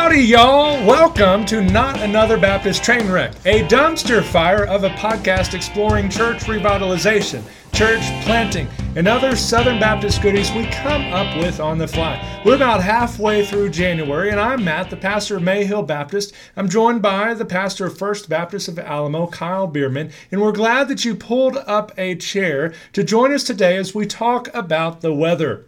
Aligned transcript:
Howdy, 0.00 0.20
y'all! 0.20 0.86
Welcome 0.86 1.44
to 1.46 1.60
Not 1.60 2.00
Another 2.00 2.38
Baptist 2.38 2.84
Train 2.84 3.10
Wreck, 3.10 3.34
a 3.44 3.64
dumpster 3.64 4.22
fire 4.22 4.64
of 4.64 4.84
a 4.84 4.90
podcast 4.90 5.54
exploring 5.54 6.08
church 6.08 6.44
revitalization, 6.44 7.42
church 7.72 8.00
planting, 8.22 8.68
and 8.94 9.08
other 9.08 9.34
Southern 9.34 9.80
Baptist 9.80 10.22
goodies 10.22 10.52
we 10.52 10.66
come 10.66 11.12
up 11.12 11.36
with 11.38 11.58
on 11.58 11.78
the 11.78 11.88
fly. 11.88 12.40
We're 12.44 12.54
about 12.54 12.80
halfway 12.80 13.44
through 13.44 13.70
January, 13.70 14.30
and 14.30 14.38
I'm 14.38 14.64
Matt, 14.64 14.88
the 14.88 14.96
pastor 14.96 15.38
of 15.38 15.42
Mayhill 15.42 15.84
Baptist. 15.84 16.32
I'm 16.56 16.68
joined 16.68 17.02
by 17.02 17.34
the 17.34 17.44
pastor 17.44 17.86
of 17.86 17.98
First 17.98 18.28
Baptist 18.28 18.68
of 18.68 18.78
Alamo, 18.78 19.26
Kyle 19.26 19.66
Bierman, 19.66 20.12
and 20.30 20.40
we're 20.40 20.52
glad 20.52 20.86
that 20.88 21.04
you 21.04 21.16
pulled 21.16 21.56
up 21.66 21.90
a 21.98 22.14
chair 22.14 22.72
to 22.92 23.02
join 23.02 23.32
us 23.32 23.42
today 23.42 23.76
as 23.76 23.96
we 23.96 24.06
talk 24.06 24.48
about 24.54 25.00
the 25.00 25.12
weather. 25.12 25.66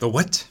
The 0.00 0.08
what? 0.08 0.48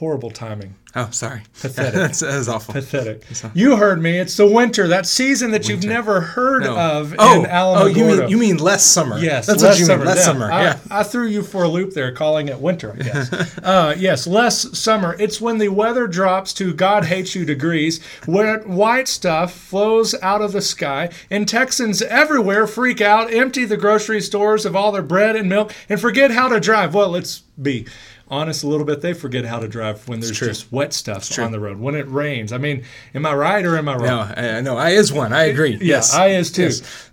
Horrible 0.00 0.30
timing. 0.30 0.76
Oh, 0.96 1.10
sorry. 1.10 1.42
Pathetic. 1.60 1.92
that's, 2.18 2.48
awful. 2.48 2.72
Pathetic. 2.72 3.22
You 3.52 3.76
heard 3.76 4.00
me. 4.00 4.18
It's 4.18 4.34
the 4.34 4.46
winter, 4.46 4.88
that 4.88 5.04
season 5.04 5.50
that 5.50 5.68
you've 5.68 5.84
never 5.84 6.22
heard 6.22 6.62
No. 6.62 6.74
of 6.74 7.14
oh, 7.18 7.40
in 7.42 7.46
Alamogordo. 7.46 7.80
oh, 7.80 7.86
you 7.86 8.04
mean 8.06 8.28
you 8.30 8.38
mean 8.38 8.56
less 8.56 8.82
summer? 8.82 9.18
Yes, 9.18 9.46
that's 9.46 9.62
less 9.62 9.74
what 9.74 9.78
you 9.78 9.84
summer. 9.84 9.98
mean. 9.98 10.06
Less 10.06 10.16
Yeah, 10.20 10.24
summer. 10.24 10.50
I, 10.50 10.62
yeah. 10.62 10.78
I 10.90 11.02
threw 11.02 11.26
you 11.26 11.42
for 11.42 11.64
a 11.64 11.68
loop 11.68 11.92
there, 11.92 12.12
calling 12.12 12.48
it 12.48 12.58
winter. 12.58 12.94
I 12.98 13.02
guess. 13.02 13.58
uh, 13.62 13.94
yes, 13.98 14.26
less 14.26 14.78
summer. 14.78 15.14
It's 15.20 15.38
when 15.38 15.58
the 15.58 15.68
weather 15.68 16.06
drops 16.06 16.54
to 16.54 16.72
God 16.72 17.04
hates 17.04 17.34
you 17.34 17.44
degrees, 17.44 18.02
where 18.24 18.60
white 18.60 19.06
stuff 19.06 19.52
flows 19.52 20.14
out 20.22 20.40
of 20.40 20.52
the 20.52 20.62
sky, 20.62 21.10
and 21.30 21.46
Texans 21.46 22.00
everywhere 22.00 22.66
freak 22.66 23.02
out, 23.02 23.30
empty 23.30 23.66
the 23.66 23.76
grocery 23.76 24.22
stores 24.22 24.64
of 24.64 24.74
all 24.74 24.92
their 24.92 25.02
bread 25.02 25.36
and 25.36 25.46
milk, 25.46 25.74
and 25.90 26.00
forget 26.00 26.30
how 26.30 26.48
to 26.48 26.58
drive. 26.58 26.94
Well, 26.94 27.10
let's 27.10 27.42
be 27.60 27.86
honest 28.30 28.62
a 28.62 28.66
little 28.66 28.86
bit. 28.86 29.00
They 29.00 29.12
forget 29.12 29.44
how 29.44 29.58
to 29.58 29.68
drive 29.68 30.06
when 30.08 30.20
there's 30.20 30.38
just 30.38 30.70
wet 30.72 30.92
stuff 30.92 31.38
on 31.38 31.52
the 31.52 31.60
road 31.60 31.78
when 31.78 31.94
it 31.94 32.08
rains. 32.08 32.52
I 32.52 32.58
mean, 32.58 32.84
am 33.14 33.26
I 33.26 33.34
right 33.34 33.64
or 33.64 33.76
am 33.76 33.88
I 33.88 33.94
wrong? 33.96 34.02
No, 34.06 34.20
I, 34.36 34.60
know. 34.60 34.76
I 34.76 34.90
is 34.90 35.12
one. 35.12 35.32
I 35.32 35.44
agree. 35.44 35.72
Yeah, 35.72 35.78
yes. 35.96 36.14
I 36.14 36.28
is 36.28 36.50
too. 36.52 36.62
Yes. 36.64 37.10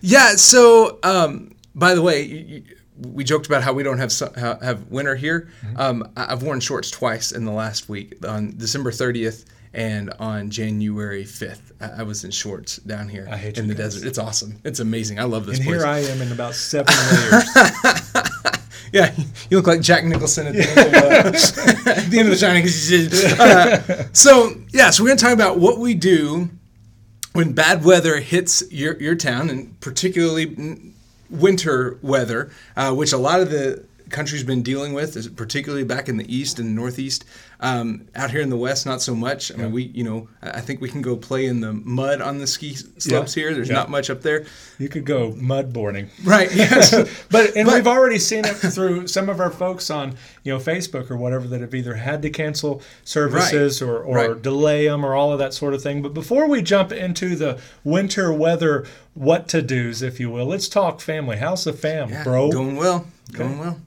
Yeah. 0.00 0.28
So, 0.36 0.98
um, 1.02 1.54
by 1.74 1.94
the 1.94 2.02
way, 2.02 2.22
you, 2.22 2.62
we 3.12 3.22
joked 3.24 3.46
about 3.46 3.62
how 3.62 3.72
we 3.72 3.82
don't 3.82 3.98
have 3.98 4.12
have 4.60 4.86
winter 4.88 5.14
here. 5.14 5.48
Mm-hmm. 5.64 5.80
Um, 5.80 6.12
I've 6.16 6.42
worn 6.42 6.60
shorts 6.60 6.90
twice 6.90 7.32
in 7.32 7.44
the 7.44 7.52
last 7.52 7.88
week 7.88 8.14
on 8.26 8.56
December 8.56 8.90
30th 8.90 9.44
and 9.72 10.10
on 10.18 10.50
January 10.50 11.24
5th. 11.24 11.72
I, 11.80 12.02
was 12.02 12.24
in 12.24 12.32
shorts 12.32 12.78
down 12.78 13.08
here 13.08 13.26
in 13.54 13.68
the 13.68 13.74
guys. 13.74 13.94
desert. 13.94 14.08
It's 14.08 14.18
awesome. 14.18 14.58
It's 14.64 14.80
amazing. 14.80 15.20
I 15.20 15.24
love 15.24 15.46
this 15.46 15.58
And 15.58 15.66
place. 15.68 15.80
here 15.80 15.86
I 15.86 16.00
am 16.00 16.20
in 16.20 16.32
about 16.32 16.54
seven 16.54 16.92
layers. 17.12 17.44
Yeah, 18.92 19.14
you 19.50 19.56
look 19.56 19.66
like 19.66 19.80
Jack 19.80 20.04
Nicholson 20.04 20.46
at 20.46 20.54
the, 20.54 20.68
end, 20.68 20.78
of, 20.78 21.04
uh, 21.04 21.90
at 21.90 22.04
the 22.10 22.18
end 22.18 22.28
of 22.28 22.32
The 22.32 22.36
Shining. 22.36 22.66
Uh, 23.38 24.04
so, 24.12 24.54
yeah, 24.72 24.90
so 24.90 25.02
we're 25.02 25.08
going 25.08 25.18
to 25.18 25.24
talk 25.24 25.34
about 25.34 25.58
what 25.58 25.78
we 25.78 25.94
do 25.94 26.50
when 27.32 27.52
bad 27.52 27.84
weather 27.84 28.18
hits 28.18 28.62
your, 28.70 29.00
your 29.00 29.14
town, 29.14 29.50
and 29.50 29.78
particularly 29.80 30.92
winter 31.30 31.98
weather, 32.02 32.50
uh, 32.76 32.94
which 32.94 33.12
a 33.12 33.18
lot 33.18 33.40
of 33.40 33.50
the 33.50 33.84
country's 34.10 34.44
been 34.44 34.62
dealing 34.62 34.92
with, 34.92 35.36
particularly 35.36 35.84
back 35.84 36.08
in 36.08 36.16
the 36.16 36.34
east 36.34 36.58
and 36.58 36.74
northeast. 36.74 37.24
Um, 37.60 38.06
out 38.14 38.30
here 38.30 38.40
in 38.40 38.50
the 38.50 38.56
west, 38.56 38.86
not 38.86 39.02
so 39.02 39.16
much. 39.16 39.50
I 39.52 39.56
mean, 39.56 39.72
we, 39.72 39.82
you 39.86 40.04
know, 40.04 40.28
I 40.42 40.60
think 40.60 40.80
we 40.80 40.88
can 40.88 41.02
go 41.02 41.16
play 41.16 41.46
in 41.46 41.58
the 41.60 41.72
mud 41.72 42.20
on 42.20 42.38
the 42.38 42.46
ski 42.46 42.76
slopes 42.98 43.36
Yeah. 43.36 43.42
here. 43.42 43.54
There's 43.54 43.68
Yeah. 43.68 43.74
not 43.74 43.90
much 43.90 44.10
up 44.10 44.22
there. 44.22 44.44
You 44.78 44.88
could 44.88 45.04
go 45.04 45.34
mud 45.36 45.72
boarding. 45.72 46.08
Right, 46.22 46.48
yes. 46.54 46.94
But 47.32 47.56
and 47.56 47.66
we've 47.66 47.88
already 47.88 48.20
seen 48.20 48.44
it 48.44 48.54
through 48.54 49.08
some 49.08 49.28
of 49.28 49.40
our 49.40 49.50
folks 49.50 49.90
on 49.90 50.14
you 50.44 50.52
know 50.52 50.60
Facebook 50.60 51.10
or 51.10 51.16
whatever 51.16 51.48
that 51.48 51.60
have 51.60 51.74
either 51.74 51.94
had 51.94 52.22
to 52.22 52.30
cancel 52.30 52.80
services 53.02 53.82
or, 53.82 53.98
or 54.04 54.14
Right. 54.14 54.40
delay 54.42 54.86
them 54.86 55.04
or 55.04 55.16
all 55.16 55.32
of 55.32 55.40
that 55.40 55.52
sort 55.52 55.74
of 55.74 55.82
thing. 55.82 56.00
But 56.00 56.14
before 56.14 56.46
we 56.48 56.62
jump 56.62 56.92
into 56.92 57.34
the 57.34 57.58
winter 57.82 58.32
weather 58.32 58.86
what 59.14 59.48
to 59.48 59.62
dos, 59.62 60.00
if 60.00 60.20
you 60.20 60.30
will, 60.30 60.46
let's 60.46 60.68
talk 60.68 61.00
family. 61.00 61.38
How's 61.38 61.64
the 61.64 61.72
fam, 61.72 62.10
Yeah, 62.10 62.22
bro? 62.22 62.52
Going 62.52 62.76
well. 62.76 63.06
Going 63.32 63.58
well. 63.58 63.80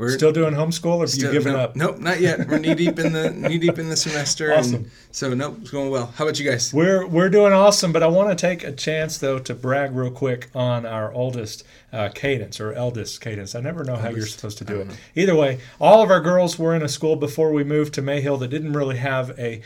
We're 0.00 0.16
Still 0.16 0.32
doing 0.32 0.54
homeschool 0.54 0.96
or 0.96 1.00
have 1.00 1.10
you 1.10 1.20
Still- 1.20 1.32
given 1.32 1.52
no, 1.52 1.58
up? 1.58 1.76
Nope, 1.76 1.98
not 1.98 2.20
yet. 2.20 2.48
We're 2.48 2.58
knee 2.58 2.74
deep 2.74 2.98
in 2.98 3.12
the 3.12 3.30
knee 3.30 3.58
deep 3.58 3.78
in 3.78 3.90
the 3.90 3.96
semester. 3.96 4.52
Awesome. 4.54 4.74
And 4.76 4.90
so 5.10 5.34
nope, 5.34 5.58
it's 5.60 5.70
going 5.70 5.90
well. 5.90 6.06
How 6.16 6.24
about 6.24 6.40
you 6.40 6.50
guys? 6.50 6.72
We're 6.72 7.06
we're 7.06 7.28
doing 7.28 7.52
awesome, 7.52 7.92
but 7.92 8.02
I 8.02 8.06
want 8.06 8.30
to 8.30 8.34
take 8.34 8.64
a 8.64 8.72
chance 8.72 9.18
though 9.18 9.38
to 9.38 9.54
brag 9.54 9.94
real 9.94 10.10
quick 10.10 10.48
on 10.54 10.86
our 10.86 11.12
oldest 11.12 11.64
uh, 11.92 12.08
cadence 12.14 12.60
or 12.60 12.72
eldest 12.72 13.20
cadence. 13.20 13.54
I 13.54 13.60
never 13.60 13.84
know 13.84 13.96
how 13.96 14.08
you're 14.08 14.24
supposed 14.26 14.56
to 14.58 14.64
do 14.64 14.80
it. 14.80 14.88
Either 15.14 15.34
way, 15.36 15.60
all 15.78 16.02
of 16.02 16.10
our 16.10 16.20
girls 16.20 16.58
were 16.58 16.74
in 16.74 16.82
a 16.82 16.88
school 16.88 17.16
before 17.16 17.52
we 17.52 17.62
moved 17.62 17.92
to 17.94 18.02
Mayhill 18.02 18.38
that 18.40 18.48
didn't 18.48 18.72
really 18.72 18.96
have 18.96 19.38
a 19.38 19.60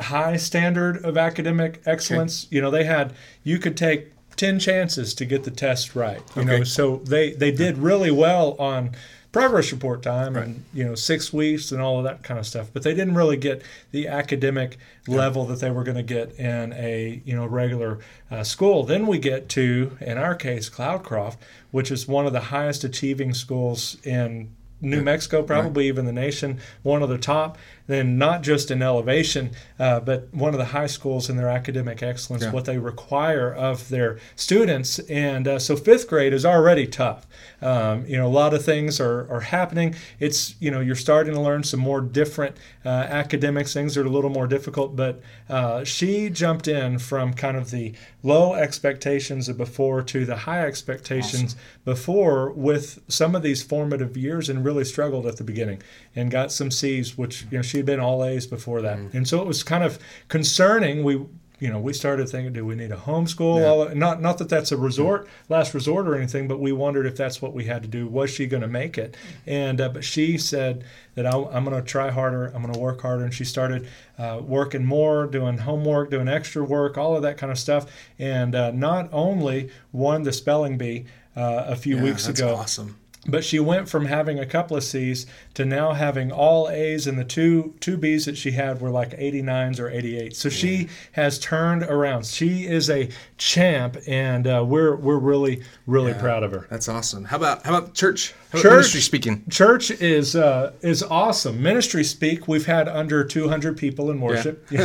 high 0.00 0.36
standard 0.36 1.04
of 1.04 1.16
academic 1.16 1.82
excellence. 1.86 2.48
You 2.50 2.60
know, 2.60 2.70
they 2.70 2.84
had 2.84 3.14
you 3.44 3.58
could 3.58 3.76
take 3.76 4.12
ten 4.38 4.58
chances 4.58 5.12
to 5.14 5.24
get 5.24 5.44
the 5.44 5.50
test 5.50 5.94
right. 5.94 6.22
You 6.36 6.44
know, 6.44 6.64
so 6.64 6.96
they 7.04 7.32
they 7.32 7.50
did 7.50 7.78
really 7.78 8.10
well 8.10 8.56
on 8.58 8.92
progress 9.30 9.70
report 9.72 10.02
time 10.02 10.36
and 10.36 10.64
you 10.72 10.82
know 10.82 10.94
six 10.94 11.32
weeks 11.34 11.70
and 11.70 11.82
all 11.82 11.98
of 11.98 12.04
that 12.04 12.22
kind 12.22 12.40
of 12.40 12.46
stuff 12.46 12.70
but 12.72 12.82
they 12.82 12.94
didn't 12.94 13.14
really 13.14 13.36
get 13.36 13.60
the 13.90 14.08
academic 14.08 14.78
level 15.06 15.44
that 15.44 15.60
they 15.60 15.70
were 15.70 15.84
going 15.84 15.98
to 15.98 16.02
get 16.02 16.32
in 16.38 16.72
a 16.72 17.20
you 17.26 17.36
know 17.36 17.44
regular 17.44 17.98
uh, 18.30 18.42
school. 18.42 18.84
Then 18.84 19.06
we 19.06 19.18
get 19.18 19.48
to 19.50 19.96
in 20.00 20.16
our 20.16 20.34
case 20.34 20.70
Cloudcroft 20.70 21.36
which 21.70 21.90
is 21.90 22.08
one 22.08 22.26
of 22.26 22.32
the 22.32 22.40
highest 22.40 22.84
achieving 22.84 23.34
schools 23.34 23.98
in 24.02 24.50
New 24.80 25.02
Mexico, 25.02 25.42
probably 25.42 25.88
even 25.88 26.04
the 26.04 26.12
nation, 26.12 26.60
one 26.82 27.02
of 27.02 27.08
the 27.08 27.18
top. 27.18 27.58
Then 27.88 28.16
not 28.18 28.42
just 28.42 28.70
in 28.70 28.82
elevation, 28.82 29.50
uh, 29.80 29.98
but 30.00 30.28
one 30.32 30.54
of 30.54 30.58
the 30.58 30.66
high 30.66 30.86
schools 30.86 31.28
in 31.28 31.36
their 31.36 31.48
academic 31.48 32.02
excellence, 32.02 32.44
Yeah. 32.44 32.52
what 32.52 32.66
they 32.66 32.78
require 32.78 33.52
of 33.52 33.88
their 33.88 34.18
students. 34.36 35.00
And 35.00 35.48
uh, 35.48 35.58
so 35.58 35.74
fifth 35.74 36.06
grade 36.08 36.32
is 36.32 36.44
already 36.46 36.86
tough. 36.86 37.26
Um, 37.60 38.06
you 38.06 38.16
know, 38.16 38.26
a 38.26 38.28
lot 38.28 38.54
of 38.54 38.64
things 38.64 39.00
are, 39.00 39.26
are 39.32 39.40
happening. 39.40 39.94
It's, 40.20 40.54
you 40.60 40.70
know, 40.70 40.80
you're 40.80 40.94
starting 40.94 41.34
to 41.34 41.40
learn 41.40 41.64
some 41.64 41.80
more 41.80 42.00
different 42.00 42.56
uh, 42.84 42.88
academics, 42.90 43.72
things 43.72 43.94
that 43.94 44.02
are 44.02 44.06
a 44.06 44.10
little 44.10 44.30
more 44.30 44.46
difficult. 44.46 44.94
But 44.94 45.20
uh, 45.48 45.82
she 45.84 46.28
jumped 46.30 46.68
in 46.68 46.98
from 46.98 47.32
kind 47.34 47.56
of 47.56 47.70
the 47.70 47.94
low 48.22 48.52
expectations 48.54 49.48
of 49.48 49.56
before 49.56 50.02
to 50.02 50.26
the 50.26 50.36
high 50.36 50.66
expectations 50.66 51.56
before 51.86 52.50
with 52.50 52.98
some 53.08 53.34
of 53.34 53.42
these 53.42 53.62
formative 53.62 54.16
years 54.16 54.48
and 54.50 54.64
really 54.64 54.84
struggled 54.84 55.26
at 55.26 55.36
the 55.36 55.44
beginning 55.44 55.80
and 56.14 56.30
got 56.30 56.52
some 56.52 56.70
C's, 56.70 57.16
which, 57.16 57.46
you 57.50 57.56
know, 57.58 57.62
she 57.62 57.77
had 57.78 57.86
been 57.86 58.00
all 58.00 58.24
A's 58.24 58.46
before 58.46 58.82
that. 58.82 58.98
And 59.12 59.26
so 59.26 59.40
it 59.40 59.46
was 59.46 59.62
kind 59.62 59.82
of 59.82 59.98
concerning. 60.28 61.02
We, 61.04 61.24
you 61.60 61.70
know, 61.70 61.80
we 61.80 61.92
started 61.92 62.28
thinking, 62.28 62.52
do 62.52 62.64
we 62.64 62.76
need 62.76 62.92
a 62.92 62.96
homeschool? 62.96 63.66
All, 63.68 63.88
not, 63.92 64.22
not 64.22 64.38
that 64.38 64.48
that's 64.48 64.70
a 64.70 64.76
resort, 64.76 65.26
last 65.48 65.74
resort 65.74 66.06
or 66.06 66.14
anything, 66.14 66.46
but 66.46 66.60
we 66.60 66.70
wondered 66.70 67.04
if 67.04 67.16
that's 67.16 67.42
what 67.42 67.52
we 67.52 67.64
had 67.64 67.82
to 67.82 67.88
do. 67.88 68.06
Was 68.06 68.30
she 68.30 68.46
going 68.46 68.60
to 68.60 68.68
make 68.68 68.96
it? 68.96 69.16
And 69.44 69.80
uh, 69.80 69.88
but 69.88 70.04
she 70.04 70.38
said 70.38 70.84
that 71.16 71.26
I, 71.26 71.30
I'm 71.30 71.64
going 71.64 71.76
to 71.76 71.82
try 71.82 72.10
harder. 72.10 72.46
I'm 72.54 72.62
going 72.62 72.72
to 72.74 72.78
work 72.78 73.02
harder. 73.02 73.24
And 73.24 73.34
she 73.34 73.44
started 73.44 73.88
uh, 74.18 74.40
working 74.40 74.84
more, 74.84 75.26
doing 75.26 75.58
homework, 75.58 76.10
doing 76.12 76.28
extra 76.28 76.62
work, 76.62 76.96
all 76.96 77.16
of 77.16 77.22
that 77.22 77.38
kind 77.38 77.50
of 77.50 77.58
stuff. 77.58 77.86
And 78.20 78.54
uh, 78.54 78.70
not 78.70 79.08
only 79.12 79.70
won 79.90 80.22
the 80.22 80.32
spelling 80.32 80.78
bee 80.78 81.06
uh, 81.34 81.64
a 81.66 81.74
few 81.74 81.96
Yeah, 81.96 82.02
weeks 82.04 82.26
that's 82.26 82.38
ago, 82.38 82.54
awesome. 82.54 83.00
But 83.28 83.44
she 83.44 83.60
went 83.60 83.88
from 83.88 84.06
having 84.06 84.38
a 84.38 84.46
couple 84.46 84.76
of 84.76 84.82
C's 84.82 85.26
to 85.54 85.64
now 85.64 85.92
having 85.92 86.32
all 86.32 86.68
A's, 86.68 87.06
and 87.06 87.18
the 87.18 87.24
two 87.24 87.74
two 87.80 87.96
B's 87.96 88.24
that 88.24 88.36
she 88.36 88.52
had 88.52 88.80
were 88.80 88.90
like 88.90 89.10
89s 89.10 89.78
or 89.78 89.90
88. 89.90 90.34
So 90.34 90.48
she 90.48 90.88
has 91.12 91.38
turned 91.38 91.82
around. 91.82 92.26
She 92.26 92.66
is 92.66 92.88
a 92.90 93.10
champ, 93.36 93.96
and 94.06 94.46
uh, 94.46 94.64
we're 94.66 94.96
we're 94.96 95.18
really 95.18 95.62
really 95.86 96.14
proud 96.14 96.42
of 96.42 96.52
her. 96.52 96.66
That's 96.70 96.88
awesome. 96.88 97.24
How 97.24 97.36
about 97.36 97.64
how 97.64 97.76
about 97.76 97.94
church? 97.94 98.32
How 98.50 98.60
about 98.60 98.62
Church. 98.62 98.72
ministry 98.72 99.00
speaking. 99.02 99.44
Church 99.50 99.90
is 99.90 100.34
uh, 100.34 100.72
is 100.80 101.02
awesome. 101.02 101.62
Ministry 101.62 102.02
speak, 102.02 102.48
we've 102.48 102.64
had 102.64 102.88
under 102.88 103.22
200 103.22 103.76
people 103.76 104.10
in 104.10 104.20
worship. 104.20 104.66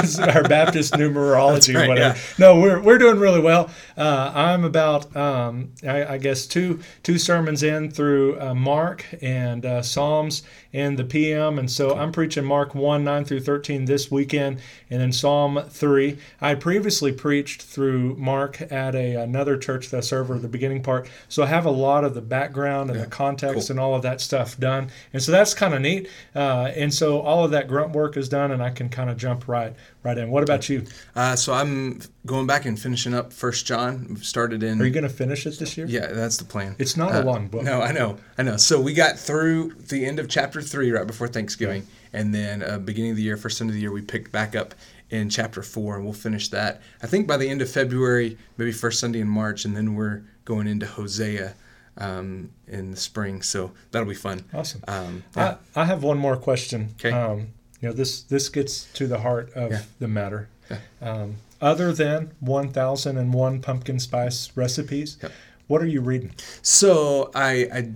It's 0.00 0.18
our 0.18 0.42
Baptist 0.44 0.94
numerology, 0.94 1.74
right, 1.74 1.88
whatever. 1.88 2.16
yeah. 2.16 2.22
No, 2.38 2.58
we're, 2.60 2.80
we're 2.80 2.98
doing 2.98 3.18
really 3.18 3.40
well. 3.40 3.70
Uh, 3.96 4.32
I'm 4.34 4.64
about, 4.64 5.14
um, 5.16 5.72
I, 5.86 6.14
I 6.14 6.18
guess, 6.18 6.46
two 6.46 6.80
two 7.02 7.18
sermons 7.18 7.62
in 7.62 7.90
through 7.90 8.40
uh, 8.40 8.54
Mark 8.54 9.06
and 9.22 9.64
uh, 9.64 9.82
Psalms 9.82 10.42
and 10.72 10.98
the 10.98 11.04
PM, 11.04 11.58
and 11.58 11.70
so 11.70 11.96
I'm 11.96 12.12
preaching 12.12 12.44
Mark 12.44 12.74
1 12.74 13.02
9 13.02 13.24
through 13.24 13.40
13 13.40 13.86
this 13.86 14.10
weekend, 14.10 14.60
and 14.88 15.00
then 15.00 15.12
Psalm 15.12 15.62
3. 15.68 16.18
I 16.40 16.54
previously 16.54 17.12
preached 17.12 17.62
through 17.62 18.16
Mark 18.16 18.60
at 18.70 18.94
a 18.94 19.14
another 19.16 19.56
church 19.56 19.90
that 19.90 19.98
I 19.98 20.00
serve 20.00 20.28
the 20.42 20.48
beginning 20.48 20.82
part, 20.82 21.08
so 21.28 21.42
I 21.42 21.46
have 21.46 21.66
a 21.66 21.70
lot 21.70 22.04
of 22.04 22.14
the 22.14 22.20
background 22.20 22.90
and 22.90 23.00
the 23.00 23.06
context 23.06 23.68
cool. 23.68 23.74
and 23.74 23.80
all 23.80 23.94
of 23.94 24.02
that 24.02 24.20
stuff 24.20 24.58
done, 24.58 24.90
and 25.12 25.22
so 25.22 25.32
that's 25.32 25.54
kind 25.54 25.74
of 25.74 25.80
neat. 25.80 26.08
Uh, 26.34 26.70
and 26.76 26.92
so 26.92 27.20
all 27.20 27.44
of 27.44 27.50
that 27.50 27.68
grunt 27.68 27.92
work 27.92 28.16
is 28.16 28.28
done, 28.28 28.50
and 28.50 28.62
I 28.62 28.70
can 28.70 28.88
kind 28.88 29.10
of 29.10 29.16
jump 29.16 29.48
right 29.48 29.74
right 30.02 30.16
in. 30.18 30.30
What 30.30 30.42
about 30.42 30.68
you? 30.68 30.84
Uh, 31.14 31.36
so 31.36 31.52
I'm 31.52 32.00
going 32.26 32.46
back 32.46 32.64
and 32.64 32.78
finishing 32.80 33.14
up 33.14 33.32
First 33.32 33.66
John. 33.66 34.06
We've 34.08 34.24
started 34.24 34.62
in. 34.62 34.80
Are 34.80 34.84
you 34.84 34.90
going 34.90 35.04
to 35.04 35.08
finish 35.08 35.46
it 35.46 35.58
this 35.58 35.76
year? 35.76 35.86
yeah, 35.86 36.08
that's 36.08 36.36
the 36.36 36.44
plan. 36.44 36.76
It's 36.78 36.96
not 36.96 37.14
a 37.14 37.22
long 37.22 37.48
book. 37.48 37.62
No, 37.62 37.80
I 37.80 37.92
know, 37.92 38.18
I 38.38 38.42
know. 38.42 38.56
So 38.56 38.80
we 38.80 38.94
got 38.94 39.18
through 39.18 39.74
the 39.88 40.04
end 40.06 40.18
of 40.18 40.28
chapter 40.28 40.62
three 40.62 40.90
right 40.90 41.06
before 41.06 41.28
Thanksgiving, 41.28 41.86
and 42.12 42.34
then 42.34 42.62
uh, 42.62 42.78
beginning 42.78 43.10
of 43.12 43.16
the 43.16 43.22
year, 43.22 43.36
first 43.36 43.58
Sunday 43.58 43.72
of 43.72 43.74
the 43.76 43.80
year, 43.82 43.92
we 43.92 44.02
picked 44.02 44.32
back 44.32 44.54
up 44.56 44.74
in 45.10 45.28
chapter 45.28 45.62
four, 45.62 45.96
and 45.96 46.04
we'll 46.04 46.12
finish 46.14 46.48
that. 46.50 46.80
I 47.02 47.06
think 47.06 47.26
by 47.26 47.36
the 47.36 47.48
end 47.48 47.62
of 47.62 47.70
February, 47.70 48.38
maybe 48.56 48.72
first 48.72 49.00
Sunday 49.00 49.20
in 49.20 49.28
March, 49.28 49.64
and 49.64 49.76
then 49.76 49.94
we're 49.94 50.22
going 50.44 50.66
into 50.66 50.86
Hosea 50.86 51.54
um, 51.98 52.50
in 52.68 52.92
the 52.92 52.96
spring. 52.96 53.42
So 53.42 53.72
that'll 53.90 54.08
be 54.08 54.14
fun. 54.14 54.44
Awesome. 54.54 54.82
Um, 54.88 55.24
I, 55.36 55.56
I 55.76 55.84
have 55.84 56.02
one 56.02 56.16
more 56.18 56.36
question. 56.36 56.94
'Kay. 56.96 57.10
Um, 57.12 57.48
you 57.80 57.88
know, 57.88 57.94
this 57.94 58.22
this 58.22 58.48
gets 58.48 58.84
to 58.94 59.06
the 59.06 59.20
heart 59.20 59.52
of 59.54 59.70
Yeah. 59.72 59.82
the 59.98 60.08
matter. 60.08 60.48
Yeah. 60.70 60.78
Um, 61.02 61.36
other 61.60 61.92
than 61.92 62.30
1001 62.40 63.60
pumpkin 63.60 63.98
spice 63.98 64.50
recipes, 64.54 65.16
Yep. 65.22 65.32
what 65.66 65.82
are 65.82 65.86
you 65.86 66.00
reading? 66.00 66.32
So 66.62 67.30
I, 67.34 67.68
I 67.72 67.90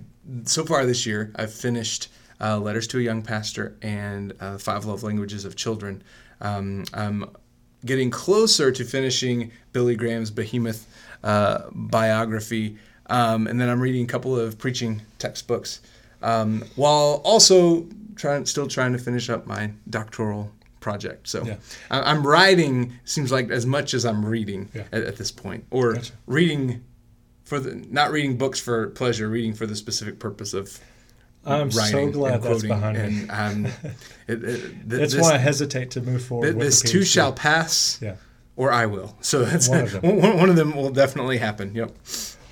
so 0.45 0.65
far 0.65 0.85
this 0.85 1.05
year 1.05 1.31
I've 1.35 1.53
finished 1.53 2.09
uh, 2.41 2.59
Letters 2.59 2.87
to 2.87 2.99
a 2.99 3.01
Young 3.01 3.21
Pastor 3.21 3.75
and 3.81 4.33
uh, 4.41 4.57
Five 4.57 4.85
Love 4.85 5.03
Languages 5.03 5.45
of 5.45 5.55
Children. 5.55 6.03
Um, 6.41 6.83
I'm 6.93 7.25
getting 7.85 8.09
closer 8.11 8.71
to 8.71 8.83
finishing 8.83 9.51
Billy 9.71 9.95
Graham's 9.95 10.31
Behemoth 10.31 10.85
uh, 11.23 11.69
biography, 11.71 12.77
um, 13.07 13.47
and 13.47 13.59
then 13.61 13.69
I'm 13.69 13.79
reading 13.79 14.03
a 14.03 14.07
couple 14.07 14.37
of 14.37 14.57
preaching 14.57 15.01
textbooks, 15.17 15.79
um, 16.21 16.63
while 16.75 17.21
also 17.23 17.87
trying 18.15 18.45
still 18.45 18.67
trying 18.67 18.93
to 18.93 18.97
finish 18.99 19.29
up 19.29 19.45
my 19.45 19.71
doctoral 19.89 20.51
project. 20.79 21.27
So 21.27 21.43
Yeah. 21.43 21.55
I, 21.89 22.11
I'm 22.11 22.25
writing 22.25 22.93
seems 23.05 23.31
like 23.31 23.49
as 23.49 23.65
much 23.65 23.93
as 23.93 24.05
I'm 24.05 24.25
reading 24.25 24.69
Yeah. 24.73 24.83
at, 24.91 25.03
at 25.03 25.15
this 25.17 25.31
point, 25.31 25.65
or 25.71 25.93
Gotcha. 25.93 26.13
reading 26.27 26.83
for 27.43 27.59
the 27.59 27.75
not 27.75 28.11
reading 28.11 28.37
books 28.37 28.59
for 28.59 28.87
pleasure, 28.89 29.27
reading 29.29 29.53
for 29.53 29.65
the 29.67 29.75
specific 29.75 30.19
purpose 30.19 30.53
of 30.53 30.79
I'm 31.47 31.69
so 31.69 31.79
writing 31.79 32.11
glad 32.11 32.35
and 32.35 32.43
that's 32.43 32.63
behind 32.63 32.97
me. 32.97 33.03
and 33.29 33.31
um, 33.31 33.65
it, 34.27 34.43
it, 34.43 34.43
th- 34.43 34.71
That's 34.85 35.13
this, 35.13 35.21
why 35.21 35.35
I 35.35 35.37
hesitate 35.37 35.91
to 35.91 36.01
move 36.01 36.23
forward. 36.23 36.45
th- 36.45 36.55
with 36.55 36.65
this 36.65 36.81
too 36.81 37.03
shall 37.03 37.33
pass, 37.33 37.99
Yeah. 38.01 38.15
or 38.55 38.71
I 38.71 38.87
will. 38.87 39.15
So 39.21 39.45
that's 39.45 39.69
One 39.69 39.81
of 39.81 39.91
them. 39.91 40.01
one 40.21 40.37
one 40.37 40.49
of 40.49 40.55
them 40.55 40.75
will 40.75 40.89
definitely 40.89 41.37
happen. 41.37 41.75
Yep. 41.75 41.91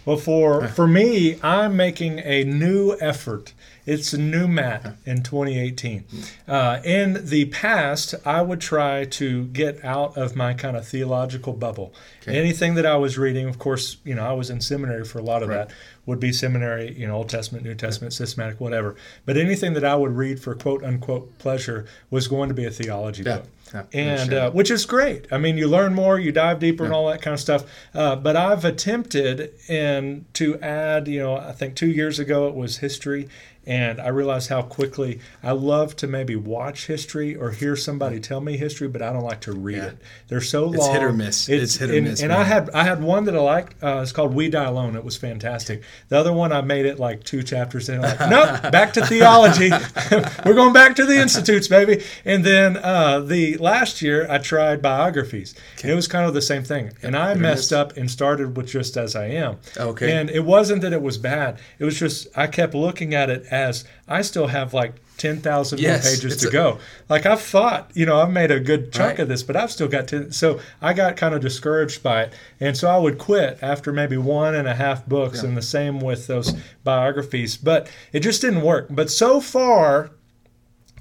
Well, 0.06 0.18
for 0.18 0.68
for 0.68 0.86
me, 0.88 1.40
I'm 1.42 1.76
making 1.76 2.20
a 2.20 2.44
new 2.44 2.96
effort. 3.00 3.54
It's 3.86 4.14
a 4.14 4.18
new 4.18 4.48
Matt 4.48 4.96
in 5.06 5.24
2018. 5.24 6.06
Uh, 6.48 6.80
in 6.86 7.26
the 7.26 7.46
past, 7.46 8.16
I 8.26 8.42
would 8.42 8.62
try 8.62 9.04
to 9.06 9.46
get 9.48 9.84
out 9.84 10.18
of 10.18 10.36
my 10.38 10.54
kind 10.54 10.78
of 10.78 10.88
theological 10.88 11.52
bubble. 11.52 11.94
Anything 12.26 12.76
that 12.76 12.86
I 12.86 12.96
was 12.96 13.18
reading, 13.18 13.48
of 13.50 13.60
course, 13.60 13.98
you 14.06 14.16
know, 14.16 14.24
I 14.26 14.32
was 14.34 14.50
in 14.50 14.62
seminary 14.62 15.04
for 15.04 15.20
a 15.20 15.24
lot 15.24 15.44
of 15.44 15.50
Right. 15.50 15.68
that. 15.68 15.76
Would 16.06 16.20
be 16.20 16.34
seminary, 16.34 16.94
you 16.98 17.08
know, 17.08 17.16
Old 17.16 17.30
Testament, 17.30 17.64
New 17.66 17.76
Testament, 17.76 18.14
systematic, 18.14 18.60
whatever. 18.60 18.96
But 19.26 19.38
anything 19.38 19.74
that 19.74 19.86
I 19.86 19.96
would 19.96 20.12
read 20.16 20.40
for 20.40 20.54
quote 20.56 20.84
unquote 20.84 21.38
pleasure 21.40 21.86
was 22.10 22.28
going 22.28 22.50
to 22.50 22.56
be 22.56 22.66
a 22.66 22.72
theology 22.72 23.24
Yeah. 23.24 23.38
book 23.38 23.48
Yeah, 23.74 23.84
and 23.94 24.34
uh, 24.34 24.52
which 24.52 24.70
is 24.70 24.86
great. 24.86 25.26
I 25.32 25.38
mean, 25.38 25.58
you 25.58 25.68
learn 25.68 25.94
more, 25.94 26.20
you 26.20 26.32
dive 26.32 26.60
deeper, 26.60 26.84
and 26.86 26.94
all 26.94 27.08
that 27.10 27.22
kind 27.22 27.34
of 27.34 27.40
stuff. 27.40 27.64
Uh, 27.94 28.16
but 28.16 28.36
I've 28.36 28.64
attempted 28.66 29.54
and 29.68 30.26
to 30.36 30.60
add, 30.60 31.08
you 31.08 31.20
know, 31.20 31.36
I 31.38 31.52
think 31.54 31.76
two 31.76 31.90
years 31.90 32.20
ago 32.20 32.48
it 32.48 32.54
was 32.56 32.78
history, 32.78 33.28
and 33.66 34.02
I 34.02 34.10
realized 34.10 34.50
how 34.50 34.62
quickly 34.62 35.22
I 35.42 35.52
love 35.54 35.96
to 35.98 36.08
maybe 36.08 36.36
watch 36.36 36.88
history 36.88 37.34
or 37.34 37.52
hear 37.52 37.78
somebody 37.78 38.20
tell 38.20 38.42
me 38.42 38.58
history, 38.58 38.90
but 38.90 39.02
I 39.02 39.14
don't 39.14 39.24
like 39.24 39.40
to 39.42 39.54
read 39.54 39.78
Yeah. 39.78 39.86
it. 39.86 39.98
They're 40.28 40.42
so 40.42 40.66
long. 40.66 40.76
It's 40.76 40.88
hit 40.88 41.02
or 41.02 41.14
miss. 41.14 41.48
It's 41.48 41.78
hit 41.78 41.90
or 41.90 41.94
and, 41.96 42.08
miss, 42.08 42.20
And 42.22 42.28
man. 42.30 42.42
I 42.42 42.44
had 42.44 42.70
I 42.72 42.84
had 42.84 43.02
one 43.02 43.24
that 43.24 43.36
I 43.38 43.40
liked. 43.40 43.82
Uh, 43.82 44.00
it's 44.04 44.12
called 44.12 44.34
We 44.36 44.50
Die 44.50 44.62
Alone. 44.62 44.98
It 44.98 45.06
was 45.06 45.16
fantastic. 45.16 45.82
The 46.10 46.18
other 46.18 46.34
one 46.34 46.52
I 46.52 46.60
made 46.60 46.86
it 46.86 47.00
like 47.00 47.24
two 47.24 47.42
chapters 47.42 47.88
in. 47.88 48.02
Like, 48.02 48.20
nope, 48.30 48.70
back 48.72 48.92
to 48.94 49.06
theology. 49.06 49.70
We're 50.46 50.56
going 50.56 50.74
back 50.74 50.98
to 50.98 51.06
the 51.06 51.22
institutes, 51.22 51.70
baby. 51.70 52.04
And 52.26 52.44
then 52.44 52.76
uh, 52.76 53.22
the 53.22 53.56
last 53.64 54.02
year 54.02 54.28
I 54.30 54.38
tried 54.38 54.82
biographies. 54.82 55.56
And 55.82 55.90
it 55.92 55.96
was 55.96 56.08
kind 56.08 56.26
of 56.28 56.34
the 56.34 56.42
same 56.42 56.64
thing. 56.64 56.92
And 57.02 57.16
I 57.16 57.34
messed 57.34 57.72
up 57.74 57.96
and 57.98 58.12
started 58.12 58.56
with 58.58 58.68
just 58.68 58.98
as 58.98 59.16
I 59.16 59.28
am. 59.28 59.58
Okay. 59.78 60.12
And 60.16 60.30
it 60.30 60.44
wasn't 60.46 60.82
that 60.82 60.94
it 60.94 61.02
was 61.02 61.18
bad. 61.18 61.60
It 61.80 61.86
was 61.86 61.98
just 61.98 62.28
I 62.36 62.48
kept 62.48 62.74
looking 62.76 63.14
at 63.16 63.30
it 63.30 63.46
as 63.50 63.86
I 64.08 64.22
still 64.22 64.48
have 64.48 64.74
like. 64.74 64.96
10,000 65.18 65.78
more 65.80 65.84
Yes, 65.90 66.10
pages 66.20 66.38
to 66.38 66.48
a- 66.48 66.52
go. 66.52 66.80
Like 67.08 67.28
I've 67.28 67.40
thought, 67.40 67.92
you 67.94 68.04
know, 68.04 68.20
I've 68.20 68.32
made 68.32 68.50
a 68.50 68.60
good 68.60 68.92
chunk 68.92 69.10
Right. 69.12 69.20
of 69.20 69.28
this, 69.30 69.44
but 69.44 69.56
I've 69.56 69.72
still 69.72 69.88
got 69.88 70.08
10. 70.08 70.32
So 70.32 70.60
I 70.82 70.94
got 70.94 71.18
kind 71.18 71.36
of 71.36 71.40
discouraged 71.40 72.02
by 72.02 72.24
it, 72.24 72.34
and 72.60 72.76
so 72.76 72.90
I 72.90 72.98
would 72.98 73.20
quit 73.20 73.60
after 73.62 73.94
maybe 73.94 74.18
one 74.18 74.56
and 74.56 74.68
a 74.68 74.74
half 74.74 75.06
books, 75.06 75.44
and 75.44 75.56
the 75.56 75.62
same 75.62 76.00
with 76.00 76.26
those 76.26 76.56
biographies. 76.84 77.58
But 77.58 77.90
it 78.12 78.22
just 78.22 78.42
didn't 78.42 78.64
work. 78.64 78.88
But 78.90 79.12
so 79.12 79.40
far, 79.40 80.10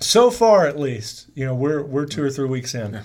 so 0.03 0.31
far 0.31 0.67
at 0.67 0.79
least, 0.79 1.29
you 1.35 1.45
know, 1.45 1.55
we're 1.55 1.83
we're 1.83 2.07
two 2.07 2.23
or 2.23 2.31
three 2.31 2.49
weeks 2.49 2.75
in. 2.75 3.01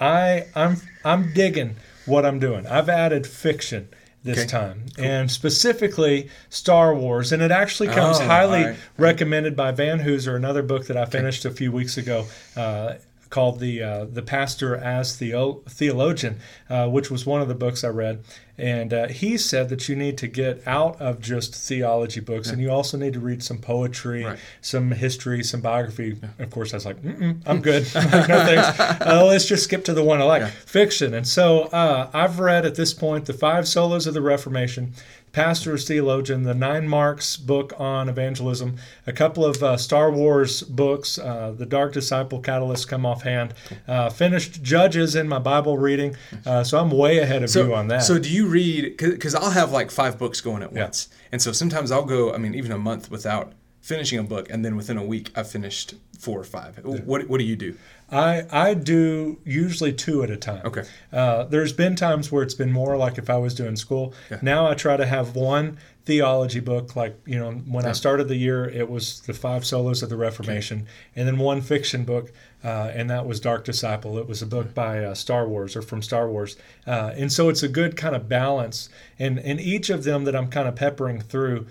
I 0.00 0.46
I'm 0.54 0.76
I'm 1.04 1.32
digging 1.32 1.76
what 2.06 2.24
I'm 2.26 2.38
doing. 2.38 2.66
I've 2.66 2.88
added 2.88 3.26
fiction 3.26 3.88
this 4.22 4.38
Okay. 4.40 4.46
time, 4.48 4.84
and 4.98 5.30
specifically 5.30 6.28
Star 6.50 6.94
Wars, 6.94 7.32
and 7.32 7.42
it 7.42 7.50
actually 7.50 7.88
comes 7.88 8.18
Oh, 8.20 8.26
highly 8.26 8.64
right. 8.64 8.76
recommended 8.98 9.56
by 9.56 9.72
Vanhoozer, 9.72 10.36
another 10.36 10.62
book 10.62 10.86
that 10.88 10.96
I 10.96 11.06
finished 11.06 11.44
a 11.46 11.50
few 11.50 11.72
weeks 11.72 11.96
ago. 11.96 12.26
Uh, 12.56 12.94
Called 13.30 13.60
the 13.60 13.80
uh, 13.80 14.04
the 14.06 14.22
pastor 14.22 14.74
as 14.76 15.16
theo- 15.16 15.62
theologian, 15.68 16.40
uh, 16.68 16.88
which 16.88 17.12
was 17.12 17.24
one 17.24 17.40
of 17.40 17.46
the 17.46 17.54
books 17.54 17.84
I 17.84 17.88
read, 17.88 18.24
and 18.58 18.92
uh, 18.92 19.06
he 19.06 19.38
said 19.38 19.68
that 19.68 19.88
you 19.88 19.94
need 19.94 20.18
to 20.18 20.26
get 20.26 20.66
out 20.66 21.00
of 21.00 21.20
just 21.20 21.54
theology 21.54 22.18
books, 22.18 22.50
and 22.50 22.60
you 22.60 22.72
also 22.72 22.96
need 22.98 23.12
to 23.12 23.20
read 23.20 23.40
some 23.44 23.58
poetry, 23.58 24.24
Right. 24.24 24.38
some 24.62 24.90
history, 24.90 25.44
some 25.44 25.60
biography. 25.60 26.18
Of 26.40 26.50
course, 26.50 26.72
I 26.74 26.78
was 26.78 26.86
like, 26.86 27.00
Mm-mm, 27.02 27.40
I'm 27.46 27.60
good. 27.60 27.86
Like, 27.94 28.28
no 28.28 28.44
thanks. 28.44 28.80
Uh, 29.06 29.24
let's 29.24 29.46
just 29.46 29.62
skip 29.62 29.84
to 29.84 29.94
the 29.94 30.02
one 30.02 30.20
I 30.20 30.24
like, 30.24 30.48
fiction. 30.50 31.14
And 31.14 31.24
so 31.26 31.62
uh, 31.66 32.10
I've 32.12 32.40
read 32.40 32.66
at 32.66 32.74
this 32.74 32.92
point 32.92 33.26
the 33.26 33.32
five 33.32 33.64
solas 33.64 34.08
of 34.08 34.14
the 34.14 34.20
Reformation, 34.22 34.92
Pastor's 35.32 35.86
Theologian, 35.86 36.42
the 36.42 36.54
Nine 36.54 36.88
Marks 36.88 37.36
book 37.36 37.72
on 37.78 38.08
evangelism, 38.08 38.76
a 39.06 39.12
couple 39.12 39.44
of 39.44 39.62
uh, 39.62 39.76
Star 39.76 40.10
Wars 40.10 40.62
books, 40.62 41.18
uh, 41.18 41.54
The 41.56 41.66
Dark 41.66 41.92
Disciple, 41.92 42.40
Catalyst 42.40 42.88
come 42.88 43.06
offhand, 43.06 43.54
uh, 43.86 44.10
finished 44.10 44.62
Judges 44.62 45.14
in 45.14 45.28
my 45.28 45.38
Bible 45.38 45.78
reading. 45.78 46.16
Uh, 46.44 46.64
so 46.64 46.78
I'm 46.78 46.90
way 46.90 47.18
ahead 47.18 47.42
of 47.44 47.54
you 47.54 47.74
on 47.74 47.88
that. 47.88 48.02
So 48.02 48.18
do 48.18 48.28
you 48.28 48.46
read? 48.46 48.96
Because 48.96 49.34
I'll 49.34 49.50
have 49.50 49.70
like 49.72 49.90
five 49.90 50.18
books 50.18 50.40
going 50.40 50.62
at 50.62 50.72
Yeah. 50.72 50.84
once, 50.84 51.08
and 51.30 51.40
so 51.40 51.52
sometimes 51.52 51.90
I'll 51.92 52.04
go. 52.04 52.34
I 52.34 52.38
mean, 52.38 52.54
even 52.54 52.72
a 52.72 52.78
month 52.78 53.10
without 53.10 53.52
finishing 53.90 54.20
a 54.20 54.22
book, 54.22 54.48
and 54.50 54.64
then 54.64 54.76
within 54.76 54.96
a 54.96 55.04
week 55.04 55.30
I've 55.34 55.50
finished 55.50 55.94
four 56.18 56.38
or 56.38 56.44
five. 56.44 56.78
What 56.84 57.28
What 57.28 57.38
do 57.38 57.44
you 57.44 57.56
do? 57.56 57.74
I 58.10 58.44
I 58.50 58.74
do 58.74 59.38
usually 59.44 59.92
two 59.92 60.22
at 60.22 60.30
a 60.30 60.36
time. 60.36 60.62
Okay. 60.64 60.84
Uh, 61.12 61.44
there's 61.44 61.72
been 61.72 61.96
times 61.96 62.30
where 62.30 62.42
it's 62.42 62.54
been 62.54 62.72
more 62.72 62.96
like 62.96 63.18
if 63.18 63.28
I 63.28 63.36
was 63.36 63.52
doing 63.54 63.76
school. 63.76 64.14
Now 64.42 64.68
I 64.70 64.74
try 64.74 64.96
to 64.96 65.06
have 65.06 65.34
one 65.34 65.78
theology 66.04 66.60
book. 66.60 66.96
Like 66.96 67.14
you 67.26 67.38
know, 67.38 67.52
when 67.52 67.84
I 67.86 67.92
started 67.92 68.28
the 68.28 68.36
year, 68.36 68.68
it 68.68 68.88
was 68.88 69.20
the 69.22 69.34
five 69.34 69.62
Solas 69.62 70.02
of 70.02 70.08
the 70.08 70.16
Reformation, 70.16 70.86
and 71.16 71.26
then 71.26 71.38
one 71.38 71.60
fiction 71.60 72.04
book, 72.04 72.32
uh, 72.64 72.90
and 72.94 73.08
that 73.10 73.26
was 73.26 73.40
Dark 73.40 73.64
Disciple. 73.64 74.18
It 74.18 74.28
was 74.28 74.42
a 74.42 74.46
book 74.46 74.74
by 74.74 75.04
uh, 75.04 75.14
Star 75.14 75.46
Wars 75.48 75.76
or 75.76 75.82
from 75.82 76.02
Star 76.02 76.28
Wars, 76.28 76.56
uh, 76.86 77.12
and 77.16 77.32
so 77.32 77.48
it's 77.48 77.62
a 77.62 77.68
good 77.68 77.96
kind 77.96 78.14
of 78.16 78.28
balance. 78.28 78.88
And 79.18 79.38
and 79.38 79.60
each 79.60 79.90
of 79.90 80.04
them 80.04 80.24
that 80.24 80.34
I'm 80.34 80.48
kind 80.48 80.68
of 80.68 80.74
peppering 80.74 81.20
through 81.20 81.66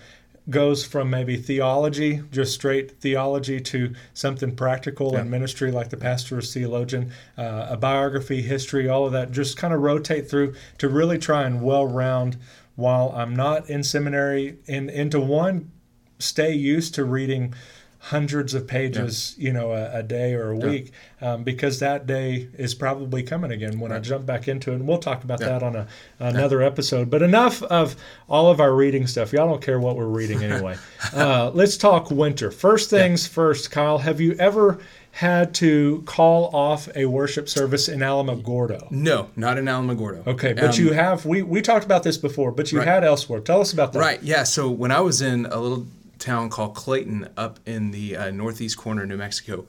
goes 0.48 0.84
from 0.84 1.10
maybe 1.10 1.36
theology, 1.36 2.22
just 2.32 2.54
straight 2.54 3.00
theology, 3.00 3.60
to 3.60 3.94
something 4.14 4.56
practical 4.56 5.16
and 5.16 5.30
ministry, 5.30 5.70
like 5.70 5.90
the 5.90 5.96
pastor 5.96 6.38
or 6.38 6.42
theologian, 6.42 7.12
uh, 7.36 7.66
a 7.70 7.76
biography, 7.76 8.42
history, 8.42 8.88
all 8.88 9.06
of 9.06 9.12
that. 9.12 9.30
Just 9.30 9.56
kind 9.56 9.74
of 9.74 9.80
rotate 9.80 10.28
through 10.30 10.54
to 10.78 10.88
really 10.88 11.18
try 11.18 11.44
and 11.44 11.62
well 11.62 11.86
round 11.86 12.36
while 12.76 13.12
I'm 13.14 13.36
not 13.36 13.68
in 13.68 13.82
seminary 13.82 14.58
and 14.66 14.88
into 14.88 15.20
one, 15.20 15.70
stay 16.18 16.54
used 16.54 16.94
to 16.94 17.04
reading 17.04 17.54
hundreds 18.02 18.54
of 18.54 18.66
pages, 18.66 19.34
you 19.36 19.52
know, 19.52 19.72
a, 19.72 19.98
a 19.98 20.02
day 20.02 20.32
or 20.32 20.50
a 20.50 20.56
week, 20.56 20.90
um, 21.20 21.44
because 21.44 21.80
that 21.80 22.06
day 22.06 22.48
is 22.56 22.74
probably 22.74 23.22
coming 23.22 23.52
again 23.52 23.78
when 23.78 23.92
I 23.92 23.98
jump 23.98 24.24
back 24.24 24.48
into 24.48 24.72
it. 24.72 24.76
And 24.76 24.88
we'll 24.88 24.96
talk 24.98 25.22
about 25.22 25.38
that 25.40 25.62
on 25.62 25.76
a, 25.76 25.86
another 26.18 26.62
episode. 26.62 27.10
But 27.10 27.20
enough 27.20 27.62
of 27.64 27.96
all 28.26 28.50
of 28.50 28.58
our 28.58 28.74
reading 28.74 29.06
stuff. 29.06 29.34
Y'all 29.34 29.46
don't 29.48 29.60
care 29.62 29.78
what 29.78 29.96
we're 29.96 30.06
reading 30.06 30.42
anyway. 30.50 30.76
uh, 31.14 31.50
let's 31.52 31.76
talk 31.76 32.10
winter. 32.10 32.50
First 32.50 32.88
things 32.88 33.26
first, 33.26 33.70
Kyle. 33.70 33.98
Have 33.98 34.18
you 34.18 34.32
ever 34.38 34.78
had 35.12 35.52
to 35.56 36.02
call 36.06 36.54
off 36.56 36.88
a 36.96 37.04
worship 37.04 37.48
service 37.50 37.88
in 37.88 37.98
Alamogordo? 37.98 38.90
No, 38.90 39.28
not 39.36 39.58
in 39.58 39.66
Alamogordo. 39.66 40.26
Okay, 40.26 40.54
but 40.54 40.78
Um, 40.78 40.84
you 40.86 40.92
have. 40.92 41.26
We 41.26 41.42
we 41.42 41.60
talked 41.60 41.84
about 41.84 42.02
this 42.04 42.16
before, 42.16 42.50
but 42.52 42.72
you 42.72 42.78
Right. 42.78 42.88
had 42.88 43.04
elsewhere. 43.04 43.40
Tell 43.40 43.60
us 43.60 43.72
about 43.74 43.92
that. 43.92 43.98
Right. 43.98 44.22
Yeah. 44.22 44.44
So 44.44 44.70
when 44.70 44.90
I 44.90 45.00
was 45.00 45.20
in 45.20 45.44
a 45.46 45.58
little 45.60 45.86
town 46.20 46.50
called 46.50 46.74
Clayton 46.74 47.28
up 47.36 47.58
in 47.66 47.90
the 47.90 48.16
uh, 48.16 48.30
northeast 48.30 48.76
corner 48.76 49.02
of 49.02 49.08
New 49.08 49.16
Mexico, 49.16 49.66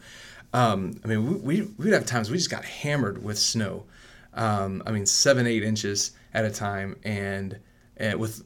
um, 0.53 0.99
I 1.03 1.07
mean, 1.07 1.43
we, 1.43 1.61
we, 1.61 1.67
we'd 1.77 1.93
have 1.93 2.05
times 2.05 2.29
we 2.29 2.37
just 2.37 2.51
got 2.51 2.65
hammered 2.65 3.23
with 3.23 3.39
snow. 3.39 3.85
Um, 4.33 4.83
I 4.85 4.91
mean, 4.91 5.05
seven, 5.05 5.47
eight 5.47 5.63
inches 5.63 6.11
at 6.33 6.45
a 6.45 6.51
time. 6.51 6.97
And 7.03 7.59
uh, 7.99 8.17
with 8.17 8.43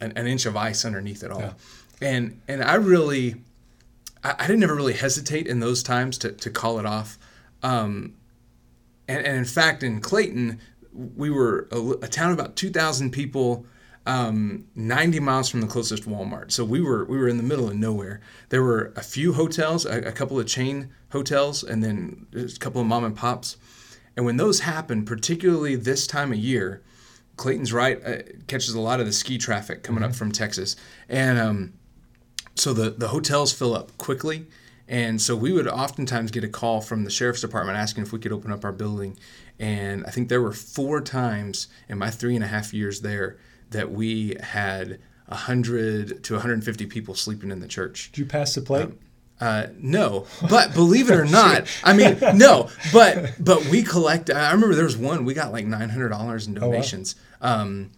an, 0.00 0.12
an 0.16 0.26
inch 0.26 0.46
of 0.46 0.56
ice 0.56 0.84
underneath 0.84 1.22
it 1.22 1.30
all. 1.30 1.40
Yeah. 1.40 1.52
And 2.00 2.40
and 2.46 2.62
I 2.62 2.74
really, 2.74 3.36
I, 4.22 4.34
I, 4.38 4.46
didn't 4.46 4.62
ever 4.62 4.74
really 4.74 4.92
hesitate 4.92 5.46
in 5.46 5.60
those 5.60 5.82
times 5.82 6.18
to, 6.18 6.32
to 6.32 6.50
call 6.50 6.78
it 6.78 6.86
off. 6.86 7.18
Um, 7.62 8.14
and, 9.08 9.24
and 9.24 9.36
in 9.38 9.44
fact, 9.44 9.82
in 9.82 10.00
Clayton, 10.00 10.60
we 10.92 11.30
were 11.30 11.68
a, 11.72 11.78
a 12.02 12.08
town 12.08 12.32
of 12.32 12.38
about 12.38 12.56
2,000 12.56 13.10
people 13.10 13.64
um, 14.06 14.66
90 14.76 15.20
miles 15.20 15.48
from 15.48 15.60
the 15.60 15.66
closest 15.66 16.04
Walmart. 16.04 16.52
So 16.52 16.64
we 16.64 16.80
were 16.80 17.04
we 17.04 17.18
were 17.18 17.28
in 17.28 17.36
the 17.36 17.42
middle 17.42 17.68
of 17.68 17.74
nowhere. 17.74 18.20
There 18.48 18.62
were 18.62 18.92
a 18.96 19.02
few 19.02 19.32
hotels, 19.32 19.84
a, 19.84 19.98
a 20.02 20.12
couple 20.12 20.38
of 20.38 20.46
chain 20.46 20.90
hotels, 21.10 21.62
and 21.64 21.82
then 21.82 22.26
a 22.34 22.58
couple 22.58 22.80
of 22.80 22.86
mom 22.86 23.04
and 23.04 23.16
pops. 23.16 23.56
And 24.16 24.24
when 24.24 24.36
those 24.36 24.60
happen, 24.60 25.04
particularly 25.04 25.76
this 25.76 26.06
time 26.06 26.32
of 26.32 26.38
year, 26.38 26.82
Clayton's 27.36 27.72
right 27.72 28.02
uh, 28.04 28.22
catches 28.46 28.74
a 28.74 28.80
lot 28.80 29.00
of 29.00 29.06
the 29.06 29.12
ski 29.12 29.38
traffic 29.38 29.82
coming 29.82 30.02
mm-hmm. 30.02 30.10
up 30.10 30.16
from 30.16 30.32
Texas, 30.32 30.76
and 31.08 31.38
um, 31.38 31.72
so 32.54 32.72
the 32.72 32.90
the 32.90 33.08
hotels 33.08 33.52
fill 33.52 33.74
up 33.74 33.96
quickly. 33.98 34.46
And 34.88 35.20
so 35.20 35.34
we 35.34 35.52
would 35.52 35.66
oftentimes 35.66 36.30
get 36.30 36.44
a 36.44 36.48
call 36.48 36.80
from 36.80 37.02
the 37.02 37.10
sheriff's 37.10 37.40
department 37.40 37.76
asking 37.76 38.04
if 38.04 38.12
we 38.12 38.20
could 38.20 38.30
open 38.30 38.52
up 38.52 38.64
our 38.64 38.70
building. 38.70 39.18
And 39.58 40.06
I 40.06 40.10
think 40.10 40.28
there 40.28 40.40
were 40.40 40.52
four 40.52 41.00
times 41.00 41.66
in 41.88 41.98
my 41.98 42.08
three 42.08 42.36
and 42.36 42.44
a 42.44 42.46
half 42.46 42.72
years 42.72 43.00
there 43.00 43.36
that 43.70 43.90
we 43.90 44.36
had 44.40 45.00
100 45.28 46.22
to 46.24 46.32
150 46.34 46.86
people 46.86 47.14
sleeping 47.14 47.50
in 47.50 47.60
the 47.60 47.68
church. 47.68 48.10
Did 48.12 48.18
you 48.18 48.26
pass 48.26 48.54
the 48.54 48.62
plate? 48.62 48.84
Um, 48.84 48.98
uh, 49.38 49.66
no, 49.76 50.26
but 50.48 50.72
believe 50.72 51.10
it 51.10 51.14
or 51.14 51.24
not, 51.26 51.66
I 51.84 51.92
mean, 51.92 52.16
no, 52.34 52.70
but 52.92 53.34
but 53.38 53.66
we 53.66 53.82
collect. 53.82 54.30
I 54.30 54.50
remember 54.52 54.74
there 54.74 54.84
was 54.84 54.96
one 54.96 55.24
we 55.24 55.34
got 55.34 55.52
like 55.52 55.66
nine 55.66 55.90
hundred 55.90 56.08
dollars 56.08 56.46
in 56.46 56.54
donations. 56.54 57.16
Oh, 57.42 57.46
wow. 57.48 57.60
um, 57.60 57.90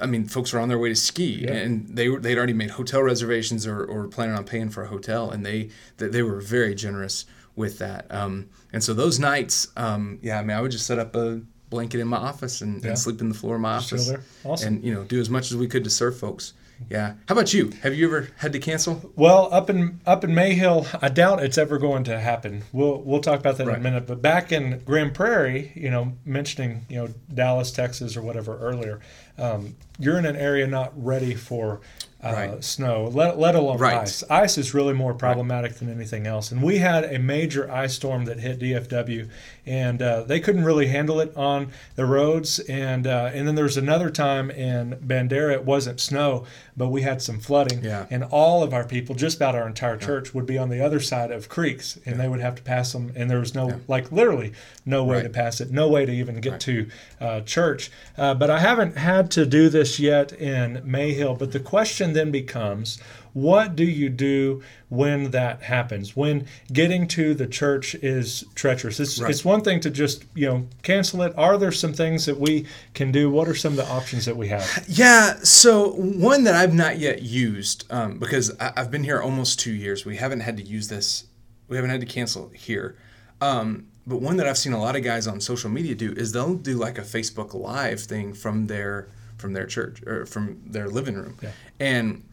I 0.00 0.06
mean, 0.06 0.26
folks 0.26 0.52
were 0.52 0.58
on 0.58 0.68
their 0.68 0.78
way 0.78 0.88
to 0.88 0.96
ski, 0.96 1.44
yeah. 1.44 1.52
and 1.52 1.88
they 1.96 2.08
were 2.08 2.18
they'd 2.18 2.36
already 2.36 2.54
made 2.54 2.70
hotel 2.70 3.02
reservations 3.02 3.66
or, 3.66 3.84
or 3.84 4.08
planning 4.08 4.34
on 4.34 4.44
paying 4.44 4.70
for 4.70 4.82
a 4.82 4.88
hotel, 4.88 5.30
and 5.30 5.46
they 5.46 5.70
they 5.96 6.22
were 6.22 6.40
very 6.40 6.74
generous 6.74 7.24
with 7.54 7.78
that. 7.78 8.06
Um, 8.10 8.48
and 8.72 8.82
so 8.82 8.94
those 8.94 9.18
nights, 9.18 9.68
um, 9.76 10.18
yeah, 10.22 10.38
I 10.38 10.42
mean, 10.42 10.56
I 10.56 10.60
would 10.60 10.72
just 10.72 10.86
set 10.86 10.98
up 10.98 11.14
a 11.14 11.42
blanket 11.70 12.00
in 12.00 12.08
my 12.08 12.16
office 12.16 12.60
and, 12.60 12.82
yeah. 12.82 12.90
and 12.90 12.98
sleep 12.98 13.20
in 13.20 13.28
the 13.28 13.34
floor 13.34 13.56
of 13.56 13.60
my 13.60 13.76
office. 13.76 14.12
Awesome. 14.44 14.74
And 14.74 14.84
you 14.84 14.94
know, 14.94 15.04
do 15.04 15.20
as 15.20 15.30
much 15.30 15.50
as 15.50 15.56
we 15.56 15.66
could 15.66 15.84
to 15.84 15.90
serve 15.90 16.18
folks. 16.18 16.54
Yeah. 16.90 17.14
How 17.26 17.34
about 17.34 17.52
you? 17.52 17.72
Have 17.82 17.94
you 17.94 18.06
ever 18.06 18.28
had 18.36 18.52
to 18.52 18.58
cancel? 18.58 19.12
Well, 19.16 19.48
up 19.52 19.68
in 19.68 20.00
up 20.06 20.22
in 20.24 20.30
Mayhill, 20.30 20.86
I 21.02 21.08
doubt 21.08 21.42
it's 21.42 21.58
ever 21.58 21.78
going 21.78 22.04
to 22.04 22.18
happen. 22.20 22.62
We'll 22.72 23.00
we'll 23.02 23.20
talk 23.20 23.40
about 23.40 23.56
that 23.58 23.66
right. 23.66 23.74
in 23.74 23.80
a 23.80 23.82
minute. 23.82 24.06
But 24.06 24.22
back 24.22 24.52
in 24.52 24.80
Grand 24.84 25.14
Prairie, 25.14 25.72
you 25.74 25.90
know, 25.90 26.12
mentioning 26.24 26.86
you 26.88 26.96
know 26.96 27.08
Dallas, 27.32 27.72
Texas, 27.72 28.16
or 28.16 28.22
whatever 28.22 28.56
earlier, 28.58 29.00
um, 29.38 29.74
you're 29.98 30.18
in 30.18 30.26
an 30.26 30.36
area 30.36 30.66
not 30.66 30.92
ready 30.94 31.34
for 31.34 31.80
uh, 32.22 32.32
right. 32.32 32.64
snow, 32.64 33.08
let, 33.12 33.38
let 33.38 33.54
alone 33.54 33.78
right. 33.78 33.98
ice. 33.98 34.24
Ice 34.28 34.58
is 34.58 34.74
really 34.74 34.92
more 34.92 35.14
problematic 35.14 35.72
right. 35.72 35.80
than 35.80 35.90
anything 35.90 36.26
else. 36.26 36.50
And 36.50 36.62
we 36.62 36.78
had 36.78 37.04
a 37.04 37.18
major 37.18 37.70
ice 37.70 37.94
storm 37.94 38.24
that 38.24 38.40
hit 38.40 38.58
DFW, 38.58 39.28
and 39.64 40.02
uh, 40.02 40.22
they 40.24 40.40
couldn't 40.40 40.64
really 40.64 40.88
handle 40.88 41.20
it 41.20 41.36
on 41.36 41.70
the 41.94 42.06
roads. 42.06 42.58
And 42.60 43.06
uh, 43.06 43.30
and 43.32 43.46
then 43.46 43.54
there 43.54 43.64
was 43.64 43.76
another 43.76 44.10
time 44.10 44.50
in 44.50 44.96
Bandera, 44.96 45.52
it 45.52 45.64
wasn't 45.64 46.00
snow, 46.00 46.44
but 46.76 46.88
we 46.88 47.02
had 47.02 47.22
some 47.22 47.38
flooding. 47.38 47.84
Yeah. 47.84 48.06
And 48.10 48.24
all 48.24 48.64
of 48.64 48.74
our 48.74 48.84
people, 48.84 49.14
just 49.14 49.36
about 49.36 49.54
our 49.54 49.68
entire 49.68 49.96
church, 49.96 50.28
yeah. 50.28 50.32
would 50.34 50.46
be 50.46 50.58
on 50.58 50.70
the 50.70 50.84
other 50.84 50.98
side 50.98 51.30
of 51.30 51.48
creeks, 51.48 51.98
and 52.04 52.16
yeah. 52.16 52.22
they 52.22 52.28
would 52.28 52.40
have 52.40 52.56
to 52.56 52.62
pass 52.62 52.92
them. 52.92 53.12
And 53.14 53.30
there 53.30 53.38
was 53.38 53.54
no, 53.54 53.80
like 53.86 54.10
literally, 54.10 54.54
no 54.84 55.04
way 55.04 55.22
to 55.22 55.28
pass 55.28 55.60
it, 55.60 55.70
no 55.70 55.88
way 55.88 56.04
to 56.04 56.12
even 56.12 56.40
get 56.40 56.58
to 56.60 56.88
uh, 57.20 57.40
church. 57.42 57.92
Uh, 58.16 58.34
but 58.34 58.50
I 58.50 58.58
haven't 58.58 58.96
had 58.96 59.30
to 59.32 59.46
do 59.46 59.68
this 59.68 60.00
yet 60.00 60.32
in 60.32 60.82
Mayhill. 60.84 61.38
But 61.38 61.52
the 61.52 61.60
question 61.60 62.07
question 62.08 62.14
then 62.14 62.30
becomes 62.32 62.98
what 63.34 63.76
do 63.76 63.84
you 63.84 64.08
do 64.08 64.62
when 64.88 65.30
that 65.30 65.62
happens? 65.62 66.16
When 66.16 66.46
getting 66.72 67.06
to 67.08 67.34
the 67.34 67.46
church 67.46 67.94
is 67.96 68.44
treacherous. 68.54 68.98
It's, 68.98 69.20
right. 69.20 69.30
it's 69.30 69.44
one 69.44 69.60
thing 69.60 69.80
to 69.80 69.90
just 69.90 70.24
you 70.34 70.48
know 70.48 70.66
cancel 70.82 71.22
it. 71.22 71.34
Are 71.36 71.56
there 71.56 71.70
some 71.70 71.92
things 71.92 72.26
that 72.26 72.40
we 72.40 72.66
can 72.94 73.12
do? 73.12 73.30
What 73.30 73.46
are 73.46 73.54
some 73.54 73.74
of 73.74 73.76
the 73.76 73.88
options 73.88 74.24
that 74.24 74.36
we 74.36 74.48
have? 74.48 74.84
Yeah 74.88 75.36
so 75.42 75.92
one 75.92 76.44
that 76.44 76.54
i've 76.54 76.74
not 76.74 76.98
yet 76.98 77.22
used 77.22 77.84
um, 77.90 78.18
because 78.18 78.56
I, 78.58 78.72
have 78.76 78.90
been 78.90 79.04
here 79.04 79.20
almost 79.20 79.60
two 79.60 79.72
years. 79.72 80.04
We 80.04 80.16
haven't 80.16 80.40
had 80.40 80.56
to 80.56 80.62
use 80.62 80.88
this. 80.88 81.24
We 81.68 81.76
haven't 81.76 81.90
had 81.90 82.00
to 82.00 82.06
cancel 82.06 82.48
here. 82.48 82.96
Um, 83.40 83.86
but 84.06 84.20
one 84.22 84.38
that 84.38 84.46
i've 84.46 84.58
seen 84.58 84.72
a 84.72 84.80
lot 84.80 84.96
of 84.96 85.04
guys 85.04 85.26
on 85.26 85.40
social 85.40 85.70
media 85.70 85.94
do 85.94 86.12
is 86.12 86.32
they'll 86.32 86.54
do 86.54 86.76
like 86.76 86.98
a 86.98 87.02
facebook 87.02 87.52
live 87.54 88.00
thing 88.00 88.32
from 88.32 88.66
their 88.66 89.08
from 89.38 89.52
their 89.52 89.66
church 89.66 90.02
or 90.06 90.26
from 90.26 90.62
their 90.66 90.88
living 90.88 91.14
room. 91.14 91.36
Yeah. 91.42 91.50
And 91.80 92.24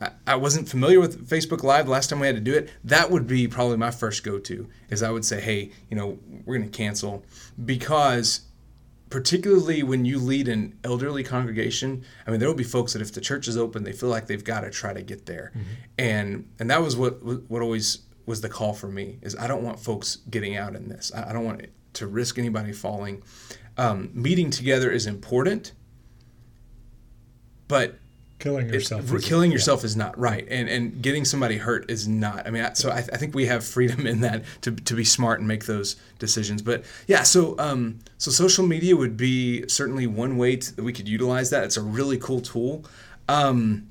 I, 0.00 0.10
I 0.26 0.36
wasn't 0.36 0.68
familiar 0.68 1.00
with 1.00 1.28
Facebook 1.28 1.62
Live 1.62 1.86
The 1.86 1.92
last 1.92 2.10
time 2.10 2.20
we 2.20 2.26
had 2.26 2.36
to 2.36 2.42
do 2.42 2.54
it. 2.54 2.70
That 2.84 3.10
would 3.10 3.26
be 3.26 3.48
probably 3.48 3.76
my 3.76 3.90
first 3.90 4.24
go 4.24 4.38
to 4.38 4.68
is 4.90 5.02
I 5.02 5.10
would 5.10 5.24
say, 5.24 5.40
hey, 5.40 5.70
you 5.90 5.96
know, 5.96 6.18
we're 6.44 6.58
going 6.58 6.70
to 6.70 6.76
cancel 6.76 7.24
because 7.64 8.42
particularly 9.10 9.82
when 9.82 10.04
you 10.04 10.18
lead 10.18 10.48
an 10.48 10.76
elderly 10.82 11.22
congregation 11.22 12.04
i 12.26 12.30
mean 12.30 12.40
there 12.40 12.48
will 12.48 12.56
be 12.56 12.64
folks 12.64 12.92
that 12.92 13.02
if 13.02 13.12
the 13.12 13.20
church 13.20 13.46
is 13.46 13.56
open 13.56 13.84
they 13.84 13.92
feel 13.92 14.08
like 14.08 14.26
they've 14.26 14.44
got 14.44 14.62
to 14.62 14.70
try 14.70 14.92
to 14.92 15.02
get 15.02 15.26
there 15.26 15.52
mm-hmm. 15.54 15.66
and 15.98 16.48
and 16.58 16.70
that 16.70 16.82
was 16.82 16.96
what 16.96 17.22
what 17.48 17.62
always 17.62 18.00
was 18.26 18.40
the 18.40 18.48
call 18.48 18.72
for 18.72 18.88
me 18.88 19.18
is 19.22 19.36
i 19.36 19.46
don't 19.46 19.62
want 19.62 19.78
folks 19.78 20.16
getting 20.28 20.56
out 20.56 20.74
in 20.74 20.88
this 20.88 21.12
i, 21.14 21.32
don't 21.32 21.44
want 21.44 21.64
to 21.92 22.06
risk 22.06 22.38
anybody 22.38 22.72
falling 22.72 23.22
um, 23.78 24.10
meeting 24.12 24.50
together 24.50 24.90
is 24.90 25.06
important 25.06 25.72
but 27.68 27.98
killing 28.38 28.68
yourself 28.68 29.10
killing 29.22 29.50
yourself 29.50 29.80
yeah. 29.80 29.86
is 29.86 29.96
not 29.96 30.18
right. 30.18 30.46
And 30.50 30.68
and 30.68 31.02
getting 31.02 31.24
somebody 31.24 31.56
hurt 31.56 31.90
is 31.90 32.06
not 32.06 32.46
i 32.46 32.50
mean 32.50 32.74
so 32.74 32.90
I, 32.90 32.98
I, 32.98 33.16
think 33.16 33.34
we 33.34 33.46
have 33.46 33.64
freedom 33.64 34.06
in 34.06 34.20
that 34.20 34.44
to, 34.62 34.72
to 34.72 34.94
be 34.94 35.04
smart 35.04 35.38
and 35.38 35.48
make 35.48 35.64
those 35.66 35.96
decisions. 36.18 36.62
But 36.62 36.84
yeah 37.06 37.22
so 37.22 37.58
um 37.58 38.00
so 38.18 38.30
social 38.30 38.66
media 38.66 38.96
would 38.96 39.16
be 39.16 39.66
certainly 39.68 40.06
one 40.06 40.36
way 40.36 40.56
to, 40.56 40.76
that 40.76 40.84
we 40.84 40.92
could 40.92 41.08
utilize 41.08 41.50
that. 41.50 41.64
It's 41.64 41.76
a 41.76 41.82
really 41.82 42.18
cool 42.18 42.40
tool. 42.40 42.84
Um 43.28 43.88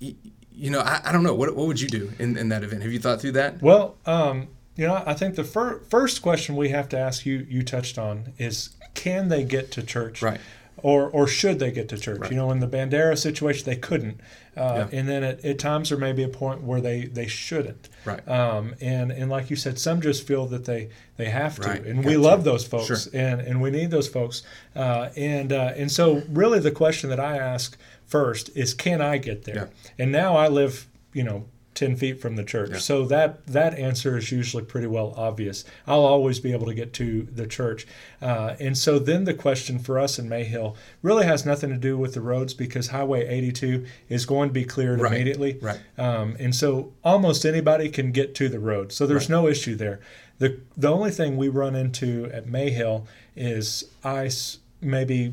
y- 0.00 0.16
you 0.52 0.70
know 0.70 0.80
I, 0.80 1.00
I 1.04 1.12
don't 1.12 1.22
know. 1.22 1.34
What, 1.34 1.54
what 1.54 1.66
would 1.66 1.80
you 1.80 1.88
do 1.88 2.12
in, 2.18 2.36
in 2.36 2.48
that 2.48 2.64
event? 2.64 2.82
Have 2.82 2.92
you 2.92 2.98
thought 2.98 3.20
through 3.20 3.32
that? 3.32 3.62
Well 3.62 3.96
um 4.06 4.48
you 4.76 4.86
know 4.86 5.02
i 5.04 5.12
think 5.12 5.34
the 5.34 5.44
fir- 5.44 5.80
first 5.80 6.22
question 6.22 6.56
we 6.56 6.70
have 6.70 6.88
to 6.88 6.96
ask 6.96 7.26
you 7.26 7.44
you 7.50 7.62
touched 7.62 7.98
on 7.98 8.32
is 8.38 8.70
can 8.94 9.28
they 9.28 9.44
get 9.44 9.70
to 9.72 9.82
church? 9.82 10.22
Right 10.22 10.40
or 10.82 11.08
or 11.08 11.26
should 11.26 11.58
they 11.58 11.70
get 11.70 11.88
to 11.90 11.98
church? 11.98 12.20
Right. 12.20 12.30
You 12.30 12.36
know, 12.36 12.50
in 12.50 12.60
the 12.60 12.66
Bandera 12.66 13.16
situation, 13.18 13.64
they 13.66 13.76
couldn't, 13.76 14.20
uh, 14.56 14.86
yeah. 14.90 14.98
and 14.98 15.08
then 15.08 15.22
at, 15.24 15.44
at, 15.44 15.58
times 15.58 15.90
there 15.90 15.98
may 15.98 16.12
be 16.12 16.22
a 16.22 16.28
point 16.28 16.62
where 16.62 16.80
they 16.80 17.06
they 17.06 17.26
shouldn't. 17.26 17.88
Right. 18.04 18.26
Um, 18.28 18.74
and 18.80 19.10
and 19.10 19.30
like 19.30 19.50
you 19.50 19.56
said, 19.56 19.78
some 19.78 20.00
just 20.00 20.26
feel 20.26 20.46
that 20.46 20.64
they 20.64 20.90
they 21.16 21.30
have 21.30 21.58
to, 21.60 21.68
right. 21.68 21.84
and 21.84 21.96
gotcha. 22.02 22.08
we 22.08 22.16
love 22.16 22.44
those 22.44 22.66
folks, 22.66 22.86
sure. 22.86 23.20
and 23.20 23.40
and 23.40 23.60
we 23.60 23.70
need 23.70 23.90
those 23.90 24.08
folks. 24.08 24.42
Uh, 24.74 25.10
and 25.16 25.52
uh, 25.52 25.72
and 25.76 25.90
so 25.90 26.22
really 26.28 26.58
the 26.58 26.70
question 26.70 27.10
that 27.10 27.20
I 27.20 27.36
ask 27.36 27.76
first 28.06 28.50
is, 28.56 28.74
can 28.74 29.00
I 29.00 29.18
get 29.18 29.44
there? 29.44 29.70
Yeah. 29.84 29.94
And 29.98 30.12
now 30.12 30.36
I 30.36 30.48
live, 30.48 30.88
you 31.12 31.22
know, 31.22 31.46
10 31.80 31.96
feet 31.96 32.20
from 32.20 32.36
the 32.36 32.44
church. 32.44 32.72
Yeah. 32.72 32.78
So 32.78 33.06
that 33.06 33.46
that 33.46 33.78
answer 33.78 34.18
is 34.18 34.30
usually 34.30 34.62
pretty 34.62 34.86
well 34.86 35.14
obvious. 35.16 35.64
I'll 35.86 36.04
always 36.04 36.38
be 36.38 36.52
able 36.52 36.66
to 36.66 36.74
get 36.74 36.92
to 36.94 37.22
the 37.22 37.46
church. 37.46 37.86
Uh, 38.20 38.54
and 38.60 38.76
so 38.76 38.98
then 38.98 39.24
the 39.24 39.32
question 39.32 39.78
for 39.78 39.98
us 39.98 40.18
in 40.18 40.28
Mayhill 40.28 40.76
really 41.00 41.24
has 41.24 41.46
nothing 41.46 41.70
to 41.70 41.78
do 41.78 41.96
with 41.96 42.12
the 42.12 42.20
roads 42.20 42.52
because 42.52 42.88
Highway 42.88 43.26
82 43.26 43.86
is 44.10 44.26
going 44.26 44.50
to 44.50 44.52
be 44.52 44.64
cleared 44.64 45.00
right. 45.00 45.10
immediately. 45.10 45.58
Right. 45.60 45.80
Um, 45.96 46.36
and 46.38 46.54
so 46.54 46.92
almost 47.02 47.46
anybody 47.46 47.88
can 47.88 48.12
get 48.12 48.34
to 48.34 48.50
the 48.50 48.60
road. 48.60 48.92
So 48.92 49.06
there's 49.06 49.30
right. 49.30 49.42
no 49.42 49.48
issue 49.48 49.74
there. 49.74 50.00
The, 50.38 50.60
the 50.76 50.92
only 50.92 51.10
thing 51.10 51.38
we 51.38 51.48
run 51.48 51.74
into 51.74 52.30
at 52.30 52.46
Mayhill 52.46 53.06
is 53.34 53.84
ice 54.04 54.58
maybe 54.82 55.32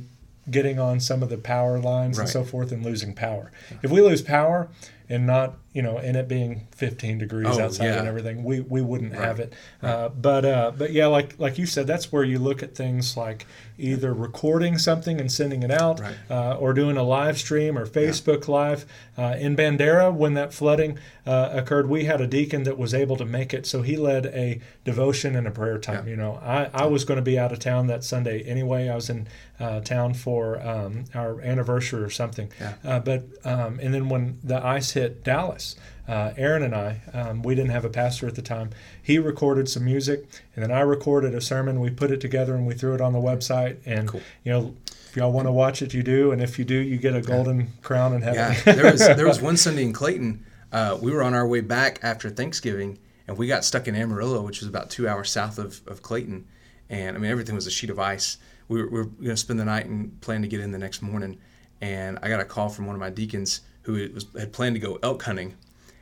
getting 0.50 0.80
on 0.80 1.02
some 1.02 1.22
of 1.22 1.28
the 1.28 1.38
power 1.38 1.78
lines 1.78 2.18
right. 2.18 2.24
and 2.24 2.32
so 2.32 2.46
forth 2.46 2.72
and 2.72 2.86
losing 2.86 3.14
power. 3.14 3.52
If 3.84 3.92
we 3.92 4.00
lose 4.00 4.22
power, 4.22 4.70
and 5.10 5.26
not 5.26 5.58
you 5.74 5.82
know 5.82 5.98
and 5.98 6.18
it 6.18 6.28
being 6.28 6.68
15 6.76 7.18
degrees 7.18 7.48
oh, 7.48 7.64
outside 7.64 7.86
yeah. 7.86 8.00
and 8.00 8.08
everything 8.08 8.44
we 8.44 8.60
we 8.60 8.82
wouldn't 8.82 9.14
right. 9.14 9.22
have 9.22 9.40
it 9.40 9.54
right. 9.82 9.90
uh, 9.90 10.10
but 10.10 10.46
uh, 10.46 10.72
but 10.78 10.92
yeah 10.92 11.08
like 11.08 11.40
like 11.40 11.58
you 11.58 11.66
said 11.66 11.88
that's 11.88 12.12
where 12.12 12.24
you 12.24 12.40
look 12.40 12.62
at 12.62 12.76
things 12.76 13.16
like 13.16 13.46
either 13.78 14.14
recording 14.14 14.78
something 14.78 15.20
and 15.20 15.32
sending 15.32 15.64
it 15.64 15.72
out 15.72 16.00
right. 16.00 16.16
uh, 16.30 16.56
or 16.56 16.74
doing 16.74 16.98
a 16.98 17.04
live 17.04 17.38
stream 17.38 17.78
or 17.78 17.86
Facebook 17.86 18.48
yeah. 18.48 18.54
live 18.54 18.86
uh, 19.18 19.36
in 19.40 19.56
Bandera 19.56 20.14
when 20.14 20.34
that 20.34 20.54
flooding 20.54 20.98
uh, 21.26 21.50
occurred 21.52 21.90
we 21.90 22.06
had 22.06 22.22
a 22.22 22.28
deacon 22.28 22.64
that 22.64 22.78
was 22.78 22.94
able 22.94 23.18
to 23.18 23.26
make 23.26 23.54
it 23.54 23.66
so 23.66 23.82
he 23.82 23.98
led 23.98 24.26
a 24.28 24.60
devotion 24.84 25.36
and 25.36 25.48
a 25.48 25.52
prayer 25.52 25.78
time 25.78 26.06
yeah. 26.06 26.12
you 26.12 26.16
know 26.16 26.40
I, 26.42 26.70
I 26.74 26.86
was 26.86 27.06
going 27.06 27.18
to 27.18 27.24
be 27.24 27.38
out 27.38 27.52
of 27.52 27.60
town 27.60 27.88
that 27.88 28.04
Sunday 28.04 28.42
anyway 28.44 28.90
I 28.90 28.96
was 28.96 29.10
in 29.10 29.28
uh, 29.60 29.82
town 29.82 30.14
for 30.14 30.62
um, 30.66 31.06
our 31.14 31.42
anniversary 31.42 32.04
or 32.04 32.10
something 32.10 32.50
but 32.84 33.26
um, 33.44 33.80
and 33.82 33.94
then 33.94 34.10
when 34.10 34.40
the 34.44 34.64
ice 34.64 34.92
hit 34.92 35.24
Dallas. 35.24 35.76
Uh, 36.08 36.34
Aaron 36.38 36.64
and 36.64 36.74
I, 36.74 37.02
um, 37.14 37.42
we 37.42 37.54
didn't 37.54 37.72
have 37.72 37.84
a 37.84 37.90
pastor 37.90 38.28
at 38.28 38.36
the 38.36 38.42
time. 38.42 38.70
He 39.02 39.20
recorded 39.20 39.68
some 39.68 39.84
music, 39.84 40.26
and 40.56 40.64
then 40.64 40.72
I 40.72 40.80
recorded 40.80 41.36
a 41.36 41.42
sermon. 41.42 41.82
We 41.82 41.90
put 41.90 42.12
it 42.12 42.22
together 42.22 42.56
and 42.56 42.66
we 42.66 42.76
threw 42.76 42.94
it 42.96 43.02
on 43.02 43.12
the 43.12 43.20
website. 43.20 43.78
And 43.86 44.08
cool. 44.08 44.22
you 44.44 44.52
know, 44.54 44.76
if 44.86 45.18
y'all 45.18 45.34
want 45.34 45.48
to 45.48 45.52
watch 45.52 45.82
it, 45.82 45.94
you 45.94 46.04
do, 46.04 46.32
and 46.32 46.42
if 46.42 46.58
you 46.58 46.64
do, 46.64 46.76
you 46.76 46.98
get 46.98 47.14
a 47.14 47.22
golden 47.22 47.74
crown 47.82 48.14
in 48.14 48.22
heaven. 48.22 48.56
Yeah, 48.66 48.74
there 48.74 48.92
was 48.92 49.00
there 49.00 49.28
was 49.28 49.42
one 49.42 49.58
Sunday 49.58 49.84
in 49.84 49.92
Clayton. 49.92 50.46
Uh, 50.72 50.98
we 51.02 51.12
were 51.12 51.24
on 51.24 51.34
our 51.34 51.48
way 51.48 51.62
back 51.62 52.00
after 52.04 52.30
Thanksgiving, 52.30 53.00
and 53.28 53.38
we 53.38 53.48
got 53.48 53.66
stuck 53.66 53.88
in 53.88 53.96
Amarillo, 53.96 54.42
which 54.42 54.62
was 54.62 54.70
about 54.70 54.90
two 54.90 55.08
hours 55.08 55.30
south 55.32 55.60
of, 55.60 55.82
of 55.88 56.02
Clayton. 56.02 56.48
And 56.90 57.18
I 57.18 57.20
mean, 57.20 57.32
everything 57.32 57.56
was 57.56 57.68
a 57.68 57.72
sheet 57.72 57.90
of 57.90 58.00
ice. 58.00 58.38
We 58.68 58.82
were, 58.82 58.90
we 58.90 58.98
were 59.00 59.06
going 59.06 59.30
to 59.30 59.38
spend 59.38 59.60
the 59.60 59.66
night 59.66 59.86
and 59.86 60.20
plan 60.22 60.42
to 60.42 60.48
get 60.48 60.60
in 60.60 60.72
the 60.72 60.78
next 60.78 61.02
morning. 61.02 61.38
And 61.82 62.18
I 62.22 62.30
got 62.30 62.40
a 62.40 62.46
call 62.46 62.70
from 62.70 62.86
one 62.86 62.96
of 62.96 63.00
my 63.00 63.10
deacons 63.10 63.62
who 63.84 64.10
was, 64.14 64.26
had 64.38 64.52
planned 64.52 64.76
to 64.76 64.80
go 64.80 65.00
elk 65.04 65.24
hunting, 65.24 65.56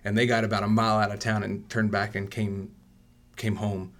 and 0.05 0.17
they 0.17 0.25
got 0.25 0.43
about 0.45 0.63
a 0.63 0.67
mile 0.67 0.97
out 0.99 1.11
of 1.11 1.19
town 1.19 1.43
and 1.43 1.69
turned 1.69 1.91
back 1.91 2.15
and 2.15 2.31
came 2.31 2.71
came 3.35 3.55
home 3.57 3.91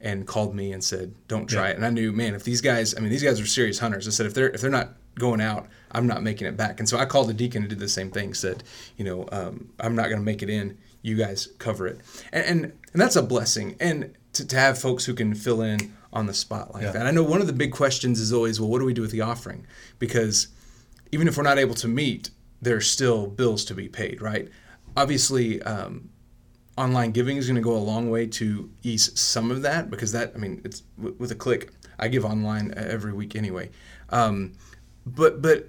and 0.00 0.26
called 0.26 0.54
me 0.54 0.72
and 0.72 0.84
said, 0.84 1.14
"Don't 1.26 1.46
try 1.48 1.64
Yeah. 1.68 1.70
it." 1.72 1.76
And 1.76 1.86
I 1.86 1.90
knew, 1.90 2.12
man, 2.12 2.34
if 2.34 2.44
these 2.44 2.60
guys, 2.60 2.94
I 2.96 3.00
mean, 3.00 3.10
these 3.10 3.22
guys 3.24 3.40
are 3.40 3.46
serious 3.46 3.78
hunters. 3.80 4.06
I 4.06 4.10
said, 4.10 4.26
if 4.26 4.34
they're 4.34 4.50
if 4.50 4.60
they're 4.60 4.70
not 4.70 4.94
going 5.18 5.40
out, 5.40 5.66
I'm 5.92 6.06
not 6.06 6.22
making 6.22 6.46
it 6.46 6.56
back. 6.56 6.78
And 6.80 6.88
so 6.88 6.98
I 6.98 7.04
called 7.04 7.28
the 7.28 7.34
deacon 7.34 7.62
and 7.62 7.70
did 7.70 7.78
the 7.78 7.88
same 7.88 8.10
thing. 8.10 8.34
Said, 8.34 8.62
you 8.96 9.04
know, 9.04 9.26
um, 9.32 9.70
I'm 9.80 9.94
not 9.96 10.04
going 10.08 10.18
to 10.20 10.24
make 10.24 10.42
it 10.42 10.50
in. 10.50 10.76
You 11.02 11.16
guys 11.16 11.48
cover 11.58 11.86
it, 11.86 12.00
and 12.32 12.44
and, 12.44 12.64
and 12.92 13.00
that's 13.02 13.16
a 13.16 13.22
blessing. 13.22 13.76
And 13.80 14.14
to, 14.34 14.46
to 14.46 14.56
have 14.56 14.78
folks 14.78 15.04
who 15.04 15.14
can 15.14 15.34
fill 15.34 15.62
in 15.62 15.94
on 16.12 16.26
the 16.26 16.34
spot 16.34 16.74
like 16.74 16.82
Yeah. 16.82 16.92
that. 16.92 17.06
I 17.06 17.10
know 17.10 17.22
one 17.22 17.40
of 17.40 17.46
the 17.46 17.52
big 17.52 17.72
questions 17.72 18.20
is 18.20 18.32
always, 18.32 18.58
well, 18.60 18.68
what 18.68 18.78
do 18.80 18.84
we 18.84 18.92
do 18.94 19.02
with 19.02 19.10
the 19.12 19.20
offering? 19.20 19.66
Because 19.98 20.48
even 21.12 21.28
if 21.28 21.36
we're 21.36 21.42
not 21.44 21.58
able 21.58 21.74
to 21.76 21.88
meet, 21.88 22.30
there's 22.62 22.88
still 22.90 23.26
bills 23.26 23.64
to 23.66 23.74
be 23.74 23.88
paid, 23.88 24.20
right? 24.22 24.48
Obviously, 24.96 25.60
um, 25.62 26.10
online 26.76 27.12
giving 27.12 27.36
is 27.36 27.46
going 27.46 27.56
to 27.56 27.62
go 27.62 27.76
a 27.76 27.78
long 27.78 28.10
way 28.10 28.26
to 28.26 28.70
ease 28.82 29.18
some 29.18 29.50
of 29.50 29.62
that 29.62 29.90
because 29.90 30.12
that, 30.12 30.32
I 30.34 30.38
mean, 30.38 30.60
it's 30.64 30.80
w- 30.96 31.14
with 31.18 31.30
a 31.30 31.34
click. 31.34 31.70
I 31.98 32.08
give 32.08 32.24
online 32.24 32.74
every 32.76 33.12
week 33.12 33.36
anyway. 33.36 33.70
Um, 34.10 34.52
but 35.06 35.40
but 35.42 35.68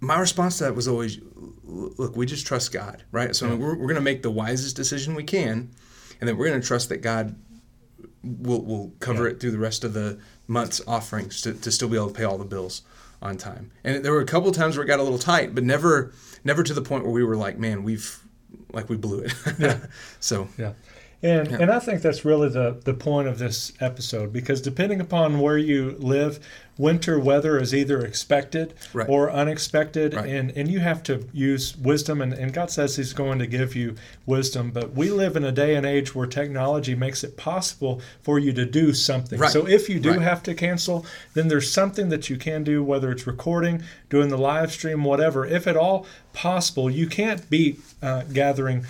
my 0.00 0.18
response 0.18 0.58
to 0.58 0.64
that 0.64 0.74
was 0.74 0.86
always, 0.86 1.18
look, 1.64 2.16
we 2.16 2.26
just 2.26 2.46
trust 2.46 2.72
God, 2.72 3.02
right? 3.10 3.34
So 3.34 3.56
we're, 3.56 3.70
we're 3.76 3.86
going 3.86 3.94
to 3.96 4.00
make 4.00 4.22
the 4.22 4.30
wisest 4.30 4.76
decision 4.76 5.14
we 5.14 5.24
can, 5.24 5.70
and 6.20 6.28
then 6.28 6.36
we're 6.36 6.48
going 6.48 6.60
to 6.60 6.66
trust 6.66 6.88
that 6.90 6.98
God 6.98 7.34
will 8.22 8.62
will 8.64 8.92
cover 9.00 9.24
Yeah. 9.24 9.30
it 9.32 9.40
through 9.40 9.50
the 9.52 9.58
rest 9.58 9.84
of 9.84 9.92
the 9.94 10.18
month's 10.46 10.80
offerings 10.86 11.40
to, 11.42 11.54
to 11.54 11.72
still 11.72 11.88
be 11.88 11.96
able 11.96 12.08
to 12.08 12.14
pay 12.14 12.24
all 12.24 12.38
the 12.38 12.44
bills 12.44 12.82
on 13.22 13.36
time. 13.36 13.70
And 13.82 14.04
there 14.04 14.12
were 14.12 14.20
a 14.20 14.26
couple 14.26 14.50
times 14.52 14.76
where 14.76 14.84
it 14.84 14.88
got 14.88 15.00
a 15.00 15.02
little 15.02 15.18
tight, 15.18 15.54
but 15.54 15.64
never 15.64 16.12
never 16.44 16.62
to 16.62 16.74
the 16.74 16.82
point 16.82 17.04
where 17.04 17.12
we 17.12 17.24
were 17.24 17.36
like, 17.36 17.58
man, 17.58 17.82
we've 17.82 18.22
like 18.74 18.88
we 18.88 18.96
blew 18.96 19.20
it. 19.20 19.32
Yeah. 19.58 19.78
so 20.20 20.48
Yeah. 20.58 20.72
And, 21.24 21.48
and 21.52 21.70
I 21.70 21.78
think 21.78 22.02
that's 22.02 22.22
really 22.26 22.50
the, 22.50 22.76
the 22.84 22.92
point 22.92 23.28
of 23.28 23.38
this 23.38 23.72
episode 23.80 24.30
because 24.30 24.60
depending 24.60 25.00
upon 25.00 25.40
where 25.40 25.56
you 25.56 25.96
live, 25.98 26.38
winter 26.76 27.18
weather 27.18 27.58
is 27.58 27.74
either 27.74 28.04
expected 28.04 28.74
Right. 28.92 29.08
or 29.08 29.30
unexpected. 29.30 30.12
Right. 30.12 30.28
And, 30.28 30.50
and 30.54 30.68
you 30.70 30.80
have 30.80 31.02
to 31.04 31.26
use 31.32 31.78
wisdom. 31.78 32.20
And, 32.20 32.34
and 32.34 32.52
God 32.52 32.70
says 32.70 32.96
He's 32.96 33.14
going 33.14 33.38
to 33.38 33.46
give 33.46 33.74
you 33.74 33.94
wisdom. 34.26 34.70
But 34.70 34.92
we 34.92 35.08
live 35.10 35.34
in 35.34 35.44
a 35.44 35.52
day 35.52 35.76
and 35.76 35.86
age 35.86 36.14
where 36.14 36.26
technology 36.26 36.94
makes 36.94 37.24
it 37.24 37.38
possible 37.38 38.02
for 38.20 38.38
you 38.38 38.52
to 38.52 38.66
do 38.66 38.92
something. 38.92 39.38
Right. 39.38 39.50
So 39.50 39.66
if 39.66 39.88
you 39.88 40.00
do 40.00 40.18
have 40.18 40.42
to 40.42 40.54
cancel, 40.54 41.06
then 41.32 41.48
there's 41.48 41.72
something 41.72 42.10
that 42.10 42.28
you 42.28 42.36
can 42.36 42.64
do, 42.64 42.84
whether 42.84 43.10
it's 43.10 43.26
recording, 43.26 43.82
doing 44.10 44.28
the 44.28 44.36
live 44.36 44.72
stream, 44.72 45.04
whatever. 45.04 45.46
If 45.46 45.66
at 45.66 45.76
all 45.78 46.06
possible, 46.34 46.90
you 46.90 47.06
can't 47.06 47.48
beat 47.48 47.80
uh, 48.02 48.24
gathering 48.24 48.84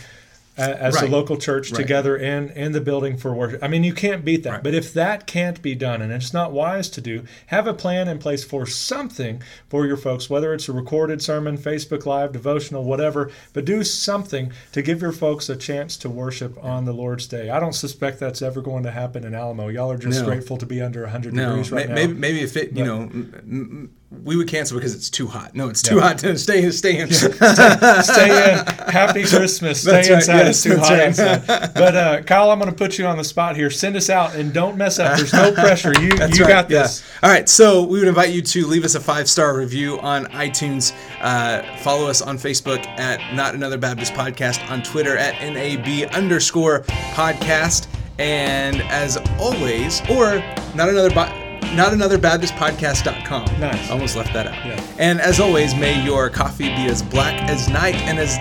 as 0.57 0.95
Right. 0.95 1.05
a 1.05 1.07
local 1.11 1.37
church 1.37 1.73
Right. 1.73 1.81
together 1.81 2.17
in, 2.17 2.51
in 2.51 2.73
the 2.73 2.81
building 2.81 3.17
for 3.17 3.35
worship. 3.35 3.63
I 3.63 3.69
mean, 3.69 3.83
you 3.83 3.93
can't 3.93 4.25
beat 4.25 4.45
that. 4.45 4.51
Right. 4.51 4.63
But 4.63 4.75
if 4.75 4.93
that 4.95 5.27
can't 5.27 5.61
be 5.61 5.75
done 5.75 6.01
and 6.01 6.13
it's 6.13 6.33
not 6.33 6.53
wise 6.53 6.89
to 6.91 7.01
do, 7.01 7.25
have 7.47 7.67
a 7.67 7.75
plan 7.75 8.07
in 8.09 8.19
place 8.19 8.45
for 8.45 8.65
something 8.65 9.43
for 9.69 9.85
your 9.87 9.97
folks, 9.97 10.31
whether 10.31 10.55
it's 10.55 10.69
a 10.69 10.73
recorded 10.73 11.21
sermon, 11.23 11.59
Facebook 11.59 12.07
Live, 12.07 12.33
devotional, 12.33 12.85
whatever, 12.85 13.31
but 13.53 13.65
do 13.65 13.83
something 13.83 14.53
to 14.73 14.81
give 14.83 15.03
your 15.03 15.13
folks 15.13 15.49
a 15.49 15.57
chance 15.57 15.97
to 15.97 16.09
worship 16.09 16.57
on 16.63 16.85
the 16.85 16.93
Lord's 16.93 17.27
Day. 17.27 17.51
I 17.51 17.59
don't 17.59 17.75
suspect 17.75 18.21
that's 18.21 18.41
ever 18.43 18.61
going 18.61 18.85
to 18.85 18.91
happen 18.93 19.25
in 19.25 19.35
Alamo. 19.35 19.69
Y'all 19.69 19.91
are 19.91 19.99
just 19.99 20.21
No. 20.21 20.27
grateful 20.27 20.57
to 20.59 20.67
be 20.67 20.81
under 20.81 21.03
100 21.03 21.35
no, 21.35 21.49
degrees 21.49 21.73
right 21.73 21.89
may- 21.89 21.95
now. 21.95 21.95
maybe 21.95 22.15
maybe 22.15 22.41
if 22.43 22.57
it, 22.57 22.69
you 22.73 22.85
But- 22.85 22.85
know, 22.87 23.01
m- 23.03 23.35
m- 23.45 23.91
we 24.23 24.37
would 24.37 24.49
cancel 24.49 24.77
because 24.79 24.95
it's 24.95 25.11
too 25.11 25.27
hot. 25.27 25.55
No, 25.55 25.69
it's 25.69 25.83
too 25.83 25.97
Yeah. 25.97 26.03
hot 26.03 26.19
to 26.19 26.39
stay 26.39 26.71
stay 26.71 26.99
in. 27.01 27.11
Stay 27.13 28.53
in. 28.53 28.67
Happy 28.89 29.25
Christmas. 29.25 29.81
Stay 29.83 29.91
That's 29.91 30.09
right. 30.09 30.17
inside. 30.17 30.37
Yes, 30.39 30.49
it's 30.49 30.63
too 30.63 30.77
hot 30.79 30.91
right. 30.91 31.09
outside. 31.09 31.75
But 31.75 31.97
uh, 31.97 32.23
Kyle, 32.23 32.51
I'm 32.51 32.59
going 32.59 32.71
to 32.71 32.77
put 32.77 32.99
you 32.99 33.07
on 33.07 33.17
the 33.17 33.25
spot 33.25 33.57
here. 33.57 33.71
Send 33.71 33.97
us 33.97 34.11
out 34.11 34.35
and 34.35 34.53
don't 34.53 34.77
mess 34.77 34.99
up. 34.99 35.17
There's 35.17 35.33
no 35.33 35.53
pressure. 35.53 35.93
You 36.01 36.17
That's 36.17 36.39
you 36.39 36.45
right, 36.45 36.51
got 36.51 36.71
yeah. 36.71 36.83
this. 36.83 37.03
All 37.23 37.31
right, 37.31 37.49
so 37.49 37.83
we 37.85 37.99
would 37.99 38.09
invite 38.09 38.31
you 38.31 38.43
to 38.43 38.67
leave 38.67 38.85
us 38.85 38.95
a 38.95 39.01
five 39.01 39.29
star 39.29 39.57
review 39.57 39.99
on 40.01 40.27
iTunes. 40.27 40.93
Uh, 41.21 41.63
follow 41.79 42.09
us 42.09 42.23
on 42.23 42.39
Facebook 42.39 42.87
at 42.99 43.35
Not 43.35 43.55
Another 43.55 43.79
Baptist 43.79 44.13
Podcast, 44.15 44.69
on 44.71 44.83
Twitter 44.83 45.17
at 45.17 45.35
NAB 45.43 46.11
underscore 46.15 46.81
podcast, 47.15 47.89
and 48.19 48.81
as 48.83 49.17
always, 49.39 50.01
or 50.11 50.37
not 50.75 50.89
another. 50.89 51.11
Bi- 51.11 51.44
not 51.77 51.93
another 51.93 52.19
Baptist 52.19 52.55
podcast.com. 52.55 53.61
Nice. 53.61 53.91
Almost 53.91 54.17
left 54.17 54.33
that 54.33 54.47
out. 54.47 54.55
Yeah. 54.65 54.83
And 54.99 55.21
as 55.21 55.41
always, 55.41 55.75
may 55.75 56.03
your 56.05 56.31
coffee 56.31 56.69
be 56.69 56.87
as 56.87 57.03
black 57.03 57.35
as 57.49 57.69
night 57.69 57.97
and 57.97 58.19
as 58.19 58.39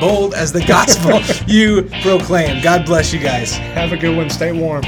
bold 0.00 0.34
as 0.34 0.52
the 0.52 0.64
gospel 0.66 1.20
you 1.52 1.82
proclaim. 2.02 2.62
God 2.62 2.84
bless 2.84 3.12
you 3.12 3.20
guys. 3.20 3.52
Have 3.52 3.92
a 3.92 3.96
good 3.96 4.16
one. 4.16 4.30
Stay 4.30 4.52
warm. 4.52 4.82